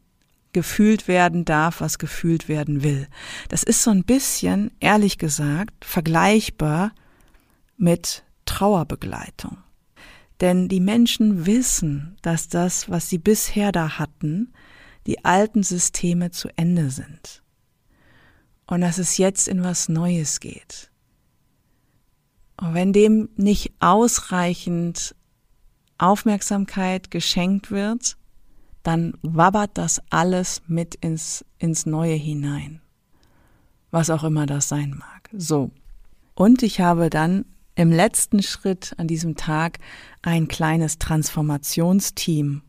gefühlt 0.51 1.07
werden 1.07 1.45
darf, 1.45 1.79
was 1.79 1.99
gefühlt 1.99 2.49
werden 2.49 2.81
will. 2.81 3.07
Das 3.49 3.61
ist 3.61 3.83
so 3.83 3.91
ein 3.91 4.03
bisschen, 4.03 4.71
ehrlich 4.79 5.19
gesagt, 5.19 5.85
vergleichbar 5.85 6.91
mit 7.77 8.23
Trauerbegleitung. 8.45 9.57
Denn 10.41 10.69
die 10.69 10.79
Menschen 10.79 11.45
wissen, 11.45 12.15
dass 12.21 12.47
das, 12.47 12.89
was 12.89 13.09
sie 13.09 13.17
bisher 13.17 13.71
da 13.71 13.99
hatten, 13.99 14.53
die 15.05 15.25
alten 15.25 15.63
Systeme 15.63 16.31
zu 16.31 16.49
Ende 16.55 16.89
sind. 16.89 17.43
Und 18.67 18.81
dass 18.81 18.99
es 18.99 19.17
jetzt 19.17 19.47
in 19.47 19.63
was 19.63 19.89
Neues 19.89 20.39
geht. 20.39 20.91
Und 22.57 22.73
wenn 22.73 22.93
dem 22.93 23.29
nicht 23.35 23.73
ausreichend 23.79 25.15
Aufmerksamkeit 25.97 27.11
geschenkt 27.11 27.71
wird, 27.71 28.17
dann 28.83 29.13
wabbert 29.21 29.77
das 29.77 30.01
alles 30.09 30.61
mit 30.67 30.95
ins, 30.95 31.45
ins 31.57 31.85
Neue 31.85 32.15
hinein. 32.15 32.81
Was 33.91 34.09
auch 34.09 34.23
immer 34.23 34.45
das 34.45 34.69
sein 34.69 34.91
mag. 34.91 35.29
So. 35.33 35.71
Und 36.35 36.63
ich 36.63 36.79
habe 36.79 37.09
dann 37.09 37.45
im 37.79 37.91
letzten 37.91 38.43
Schritt 38.43 38.93
an 38.97 39.07
diesem 39.07 39.35
Tag 39.35 39.79
ein 40.21 40.47
kleines 40.47 40.99
Transformationsteam 40.99 42.61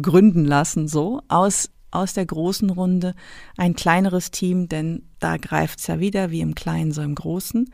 gründen 0.00 0.44
lassen, 0.44 0.88
so 0.88 1.20
aus, 1.28 1.70
aus 1.90 2.14
der 2.14 2.26
großen 2.26 2.70
Runde 2.70 3.14
ein 3.56 3.74
kleineres 3.76 4.30
Team, 4.30 4.68
denn 4.68 5.08
da 5.20 5.36
greift 5.36 5.78
es 5.78 5.86
ja 5.86 6.00
wieder 6.00 6.30
wie 6.30 6.40
im 6.40 6.54
Kleinen 6.54 6.92
so 6.92 7.02
im 7.02 7.14
Großen. 7.14 7.70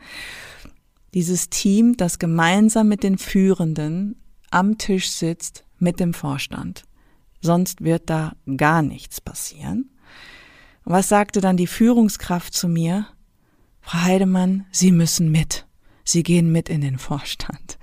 Dieses 1.13 1.49
Team, 1.49 1.97
das 1.97 2.19
gemeinsam 2.19 2.87
mit 2.87 3.03
den 3.03 3.17
Führenden 3.17 4.21
am 4.51 4.77
Tisch 4.77 5.09
sitzt 5.09 5.65
mit 5.79 5.99
dem 5.99 6.13
Vorstand 6.13 6.83
sonst 7.41 7.81
wird 7.81 8.09
da 8.09 8.33
gar 8.57 8.81
nichts 8.81 9.19
passieren. 9.19 9.89
Was 10.83 11.09
sagte 11.09 11.41
dann 11.41 11.57
die 11.57 11.67
Führungskraft 11.67 12.53
zu 12.53 12.67
mir? 12.67 13.07
Frau 13.81 14.01
Heidemann, 14.03 14.65
Sie 14.71 14.91
müssen 14.91 15.31
mit. 15.31 15.65
Sie 16.03 16.23
gehen 16.23 16.51
mit 16.51 16.69
in 16.69 16.81
den 16.81 16.97
Vorstand. 16.97 17.77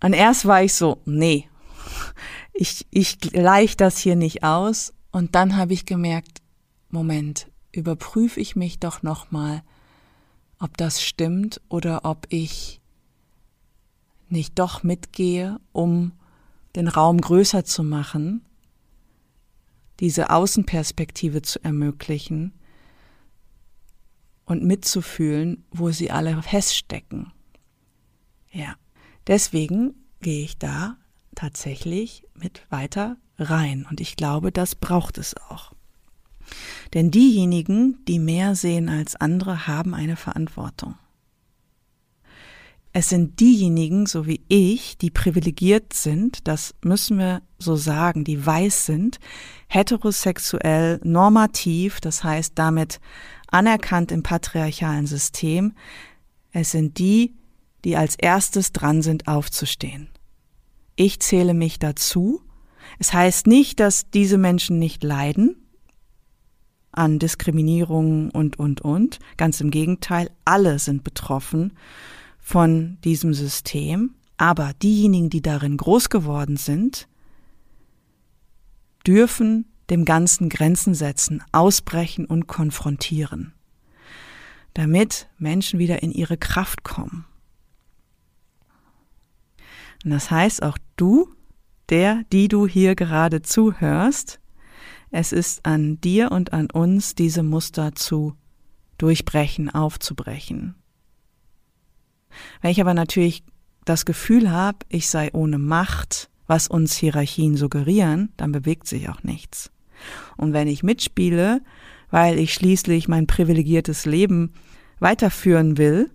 Und 0.00 0.12
erst 0.12 0.46
war 0.46 0.62
ich 0.62 0.74
so, 0.74 1.00
nee, 1.04 1.48
ich, 2.52 2.86
ich 2.90 3.18
gleich 3.18 3.76
das 3.76 3.98
hier 3.98 4.16
nicht 4.16 4.44
aus. 4.44 4.92
Und 5.10 5.34
dann 5.34 5.56
habe 5.56 5.72
ich 5.72 5.86
gemerkt, 5.86 6.42
Moment, 6.90 7.48
überprüfe 7.72 8.40
ich 8.40 8.56
mich 8.56 8.78
doch 8.78 9.02
nochmal, 9.02 9.62
ob 10.58 10.76
das 10.76 11.02
stimmt 11.02 11.60
oder 11.68 12.04
ob 12.04 12.26
ich 12.30 12.80
nicht 14.28 14.58
doch 14.58 14.82
mitgehe, 14.82 15.60
um 15.72 16.12
den 16.76 16.88
Raum 16.88 17.20
größer 17.20 17.64
zu 17.64 17.82
machen, 17.82 18.44
diese 20.00 20.30
Außenperspektive 20.30 21.42
zu 21.42 21.62
ermöglichen 21.64 22.52
und 24.48 24.64
mitzufühlen, 24.64 25.64
wo 25.70 25.90
sie 25.90 26.10
alle 26.10 26.42
feststecken. 26.42 27.32
Ja, 28.50 28.74
deswegen 29.26 29.94
gehe 30.20 30.42
ich 30.42 30.58
da 30.58 30.96
tatsächlich 31.34 32.24
mit 32.34 32.62
weiter 32.70 33.18
rein 33.38 33.86
und 33.88 34.00
ich 34.00 34.16
glaube, 34.16 34.50
das 34.50 34.74
braucht 34.74 35.18
es 35.18 35.36
auch. 35.36 35.72
Denn 36.94 37.10
diejenigen, 37.10 37.98
die 38.08 38.18
mehr 38.18 38.54
sehen 38.54 38.88
als 38.88 39.16
andere, 39.16 39.66
haben 39.66 39.94
eine 39.94 40.16
Verantwortung. 40.16 40.94
Es 42.94 43.10
sind 43.10 43.38
diejenigen, 43.38 44.06
so 44.06 44.26
wie 44.26 44.40
ich, 44.48 44.96
die 44.96 45.10
privilegiert 45.10 45.92
sind, 45.92 46.48
das 46.48 46.74
müssen 46.82 47.18
wir 47.18 47.42
so 47.58 47.76
sagen, 47.76 48.24
die 48.24 48.44
weiß 48.44 48.86
sind, 48.86 49.20
heterosexuell, 49.68 50.98
normativ, 51.04 52.00
das 52.00 52.24
heißt 52.24 52.54
damit 52.56 52.98
anerkannt 53.48 54.12
im 54.12 54.22
patriarchalen 54.22 55.06
System. 55.06 55.74
Es 56.52 56.70
sind 56.70 56.98
die, 56.98 57.34
die 57.84 57.96
als 57.96 58.16
erstes 58.16 58.72
dran 58.72 59.02
sind, 59.02 59.28
aufzustehen. 59.28 60.08
Ich 60.96 61.20
zähle 61.20 61.54
mich 61.54 61.78
dazu. 61.78 62.40
Es 62.98 63.12
heißt 63.12 63.46
nicht, 63.46 63.80
dass 63.80 64.10
diese 64.10 64.38
Menschen 64.38 64.78
nicht 64.78 65.04
leiden 65.04 65.56
an 66.92 67.18
Diskriminierung 67.18 68.30
und, 68.30 68.58
und, 68.58 68.80
und. 68.80 69.18
Ganz 69.36 69.60
im 69.60 69.70
Gegenteil, 69.70 70.30
alle 70.44 70.78
sind 70.78 71.04
betroffen 71.04 71.72
von 72.40 72.98
diesem 73.04 73.34
System, 73.34 74.14
aber 74.36 74.72
diejenigen, 74.82 75.30
die 75.30 75.42
darin 75.42 75.76
groß 75.76 76.08
geworden 76.08 76.56
sind, 76.56 77.08
dürfen 79.06 79.66
dem 79.90 80.04
Ganzen 80.04 80.48
Grenzen 80.48 80.94
setzen, 80.94 81.42
ausbrechen 81.52 82.26
und 82.26 82.46
konfrontieren, 82.46 83.52
damit 84.74 85.28
Menschen 85.38 85.78
wieder 85.78 86.02
in 86.02 86.12
ihre 86.12 86.36
Kraft 86.36 86.84
kommen. 86.84 87.24
Und 90.04 90.10
das 90.10 90.30
heißt, 90.30 90.62
auch 90.62 90.78
du, 90.96 91.34
der, 91.88 92.22
die 92.32 92.48
du 92.48 92.66
hier 92.66 92.94
gerade 92.94 93.42
zuhörst, 93.42 94.40
es 95.10 95.32
ist 95.32 95.64
an 95.64 96.00
dir 96.00 96.30
und 96.32 96.52
an 96.52 96.70
uns, 96.70 97.14
diese 97.14 97.42
Muster 97.42 97.94
zu 97.94 98.34
durchbrechen, 98.98 99.70
aufzubrechen. 99.70 100.74
Wenn 102.60 102.70
ich 102.70 102.80
aber 102.80 102.94
natürlich 102.94 103.42
das 103.84 104.04
Gefühl 104.04 104.50
habe, 104.50 104.78
ich 104.88 105.08
sei 105.08 105.30
ohne 105.32 105.58
Macht, 105.58 106.28
was 106.46 106.68
uns 106.68 106.94
Hierarchien 106.96 107.56
suggerieren, 107.56 108.32
dann 108.36 108.52
bewegt 108.52 108.86
sich 108.86 109.08
auch 109.08 109.22
nichts. 109.22 109.70
Und 110.36 110.52
wenn 110.52 110.68
ich 110.68 110.82
mitspiele, 110.82 111.60
weil 112.10 112.38
ich 112.38 112.54
schließlich 112.54 113.08
mein 113.08 113.26
privilegiertes 113.26 114.06
Leben 114.06 114.54
weiterführen 114.98 115.78
will, 115.78 116.10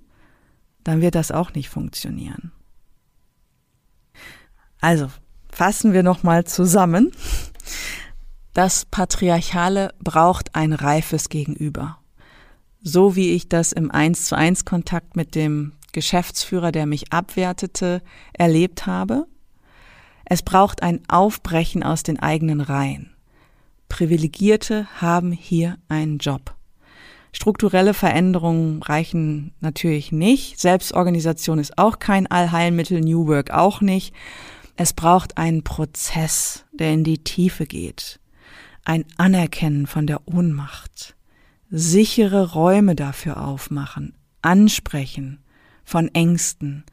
dann 0.83 1.01
wird 1.01 1.15
das 1.15 1.31
auch 1.31 1.53
nicht 1.53 1.69
funktionieren. 1.69 2.51
Also, 4.81 5.09
fassen 5.49 5.93
wir 5.93 6.03
nochmal 6.03 6.43
zusammen. 6.43 7.11
Das 8.53 8.85
Patriarchale 8.85 9.93
braucht 10.03 10.55
ein 10.55 10.73
reifes 10.73 11.29
Gegenüber. 11.29 11.99
So 12.81 13.15
wie 13.15 13.31
ich 13.31 13.47
das 13.47 13.71
im 13.71 13.91
Eins 13.91 14.25
zu 14.25 14.35
eins 14.35 14.65
Kontakt 14.65 15.15
mit 15.15 15.35
dem 15.35 15.71
Geschäftsführer, 15.93 16.73
der 16.73 16.85
mich 16.85 17.13
abwertete, 17.13 18.01
erlebt 18.33 18.85
habe. 18.85 19.25
Es 20.25 20.41
braucht 20.41 20.83
ein 20.83 20.99
Aufbrechen 21.07 21.83
aus 21.83 22.03
den 22.03 22.19
eigenen 22.19 22.59
Reihen. 22.59 23.12
Privilegierte 23.89 24.87
haben 24.99 25.31
hier 25.31 25.77
einen 25.87 26.17
Job. 26.17 26.55
Strukturelle 27.31 27.93
Veränderungen 27.93 28.83
reichen 28.83 29.53
natürlich 29.59 30.11
nicht. 30.11 30.59
Selbstorganisation 30.59 31.57
ist 31.57 31.77
auch 31.77 31.99
kein 31.99 32.27
Allheilmittel, 32.27 33.01
New 33.01 33.27
Work 33.27 33.51
auch 33.51 33.81
nicht. 33.81 34.13
Es 34.75 34.93
braucht 34.93 35.37
einen 35.37 35.63
Prozess, 35.63 36.65
der 36.71 36.93
in 36.93 37.03
die 37.03 37.23
Tiefe 37.23 37.65
geht. 37.65 38.19
Ein 38.85 39.05
Anerkennen 39.17 39.87
von 39.87 40.07
der 40.07 40.27
Ohnmacht. 40.27 41.15
Sichere 41.69 42.53
Räume 42.53 42.95
dafür 42.95 43.45
aufmachen. 43.45 44.15
Ansprechen 44.41 45.39
von 45.83 46.13
Ängsten, 46.13 46.83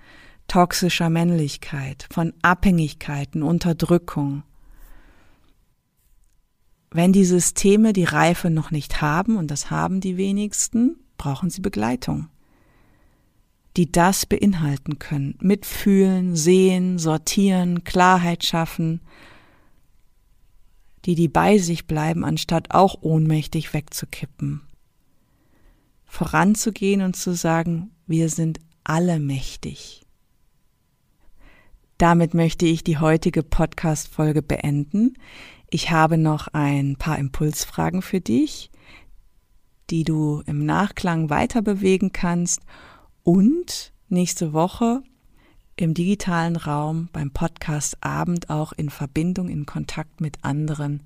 toxischer 0.48 1.10
Männlichkeit, 1.10 2.06
von 2.10 2.32
Abhängigkeiten, 2.42 3.42
Unterdrückung. 3.42 4.42
Wenn 6.90 7.12
die 7.12 7.24
Systeme 7.24 7.92
die 7.92 8.04
Reife 8.04 8.50
noch 8.50 8.70
nicht 8.70 9.00
haben, 9.00 9.36
und 9.36 9.50
das 9.50 9.70
haben 9.70 10.00
die 10.00 10.16
wenigsten, 10.16 10.96
brauchen 11.16 11.48
sie 11.48 11.60
Begleitung, 11.60 12.28
die 13.76 13.92
das 13.92 14.26
beinhalten 14.26 14.98
können. 14.98 15.38
Mitfühlen, 15.40 16.34
sehen, 16.34 16.98
sortieren, 16.98 17.84
Klarheit 17.84 18.44
schaffen, 18.44 19.00
die 21.04 21.14
die 21.14 21.28
bei 21.28 21.58
sich 21.58 21.86
bleiben, 21.86 22.24
anstatt 22.24 22.72
auch 22.72 23.02
ohnmächtig 23.02 23.72
wegzukippen. 23.72 24.62
Voranzugehen 26.06 27.02
und 27.02 27.14
zu 27.14 27.34
sagen, 27.34 27.92
wir 28.06 28.28
sind 28.28 28.58
alle 28.82 29.20
mächtig. 29.20 30.04
Damit 31.98 32.34
möchte 32.34 32.66
ich 32.66 32.82
die 32.82 32.98
heutige 32.98 33.42
Podcast-Folge 33.42 34.42
beenden. 34.42 35.14
Ich 35.72 35.92
habe 35.92 36.18
noch 36.18 36.48
ein 36.48 36.96
paar 36.96 37.16
Impulsfragen 37.16 38.02
für 38.02 38.20
dich, 38.20 38.72
die 39.88 40.02
du 40.02 40.42
im 40.46 40.66
Nachklang 40.66 41.30
weiter 41.30 41.62
bewegen 41.62 42.10
kannst 42.10 42.62
und 43.22 43.92
nächste 44.08 44.52
Woche 44.52 45.02
im 45.76 45.94
digitalen 45.94 46.56
Raum 46.56 47.08
beim 47.12 47.30
Podcast 47.30 48.02
Abend 48.02 48.50
auch 48.50 48.72
in 48.72 48.90
Verbindung, 48.90 49.48
in 49.48 49.64
Kontakt 49.64 50.20
mit 50.20 50.44
anderen 50.44 51.04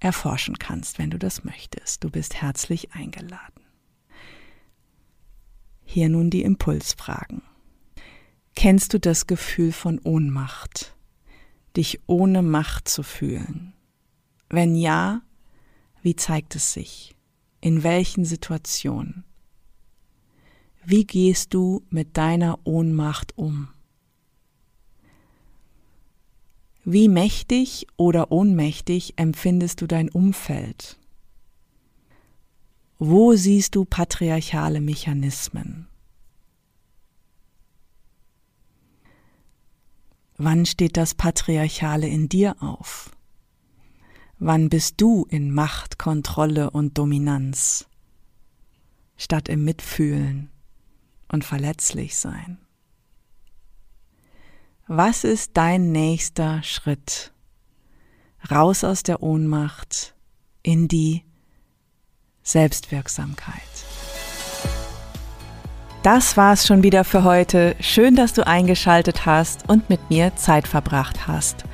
erforschen 0.00 0.58
kannst, 0.58 0.98
wenn 0.98 1.10
du 1.10 1.18
das 1.18 1.44
möchtest. 1.44 2.02
Du 2.02 2.10
bist 2.10 2.42
herzlich 2.42 2.92
eingeladen. 2.92 3.62
Hier 5.84 6.08
nun 6.08 6.30
die 6.30 6.42
Impulsfragen. 6.42 7.42
Kennst 8.56 8.94
du 8.94 8.98
das 8.98 9.28
Gefühl 9.28 9.70
von 9.70 10.00
Ohnmacht? 10.00 10.96
Dich 11.76 12.00
ohne 12.06 12.42
Macht 12.42 12.88
zu 12.88 13.02
fühlen? 13.02 13.72
Wenn 14.48 14.74
ja, 14.74 15.22
wie 16.02 16.16
zeigt 16.16 16.56
es 16.56 16.72
sich? 16.72 17.14
In 17.60 17.82
welchen 17.82 18.24
Situationen? 18.24 19.24
Wie 20.84 21.04
gehst 21.04 21.52
du 21.52 21.82
mit 21.90 22.16
deiner 22.16 22.58
Ohnmacht 22.64 23.36
um? 23.36 23.68
Wie 26.84 27.08
mächtig 27.08 27.86
oder 27.98 28.32
ohnmächtig 28.32 29.14
empfindest 29.16 29.82
du 29.82 29.86
dein 29.86 30.08
Umfeld? 30.08 30.98
Wo 32.98 33.34
siehst 33.34 33.74
du 33.74 33.84
patriarchale 33.84 34.80
Mechanismen? 34.80 35.89
Wann 40.42 40.64
steht 40.64 40.96
das 40.96 41.12
Patriarchale 41.12 42.08
in 42.08 42.30
dir 42.30 42.56
auf? 42.62 43.10
Wann 44.38 44.70
bist 44.70 44.98
du 44.98 45.26
in 45.28 45.52
Macht, 45.52 45.98
Kontrolle 45.98 46.70
und 46.70 46.96
Dominanz, 46.96 47.86
statt 49.18 49.50
im 49.50 49.66
Mitfühlen 49.66 50.50
und 51.28 51.44
verletzlich 51.44 52.16
sein? 52.16 52.56
Was 54.86 55.24
ist 55.24 55.58
dein 55.58 55.92
nächster 55.92 56.62
Schritt? 56.62 57.34
Raus 58.50 58.82
aus 58.82 59.02
der 59.02 59.22
Ohnmacht 59.22 60.14
in 60.62 60.88
die 60.88 61.22
Selbstwirksamkeit. 62.42 63.89
Das 66.02 66.38
war's 66.38 66.66
schon 66.66 66.82
wieder 66.82 67.04
für 67.04 67.24
heute. 67.24 67.76
Schön, 67.78 68.16
dass 68.16 68.32
du 68.32 68.46
eingeschaltet 68.46 69.26
hast 69.26 69.68
und 69.68 69.90
mit 69.90 70.08
mir 70.08 70.34
Zeit 70.34 70.66
verbracht 70.66 71.26
hast. 71.26 71.64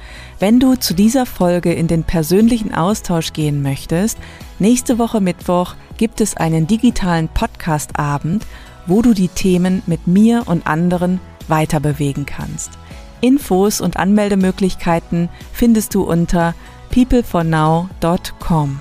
Wenn 0.40 0.58
du 0.58 0.74
zu 0.74 0.94
dieser 0.94 1.26
Folge 1.26 1.72
in 1.72 1.86
den 1.86 2.02
persönlichen 2.02 2.74
Austausch 2.74 3.32
gehen 3.32 3.62
möchtest, 3.62 4.18
nächste 4.58 4.98
Woche 4.98 5.20
Mittwoch 5.20 5.76
gibt 5.96 6.20
es 6.20 6.36
einen 6.36 6.66
digitalen 6.66 7.28
Podcast-Abend, 7.28 8.44
wo 8.88 9.00
du 9.00 9.14
die 9.14 9.28
Themen 9.28 9.82
mit 9.86 10.08
mir 10.08 10.42
und 10.46 10.66
anderen 10.66 11.20
weiter 11.46 11.78
bewegen 11.78 12.26
kannst. 12.26 12.72
Infos 13.20 13.80
und 13.80 13.96
Anmeldemöglichkeiten 13.96 15.28
findest 15.52 15.94
du 15.94 16.02
unter 16.02 16.52
peoplefornow.com. 16.90 18.80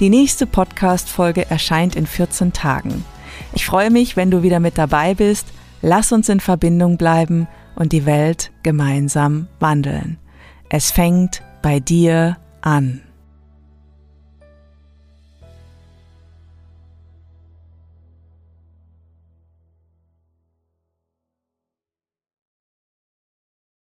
Die 0.00 0.10
nächste 0.10 0.46
Podcast-Folge 0.46 1.48
erscheint 1.48 1.94
in 1.94 2.08
14 2.08 2.52
Tagen. 2.52 3.04
Ich 3.54 3.66
freue 3.66 3.90
mich, 3.90 4.16
wenn 4.16 4.30
du 4.30 4.42
wieder 4.42 4.58
mit 4.58 4.78
dabei 4.78 5.14
bist. 5.14 5.46
Lass 5.80 6.10
uns 6.10 6.28
in 6.28 6.40
Verbindung 6.40 6.96
bleiben 6.96 7.46
und 7.76 7.92
die 7.92 8.04
Welt 8.04 8.50
gemeinsam 8.62 9.46
wandeln. 9.60 10.18
Es 10.68 10.90
fängt 10.90 11.42
bei 11.62 11.78
dir 11.78 12.36
an. 12.62 13.03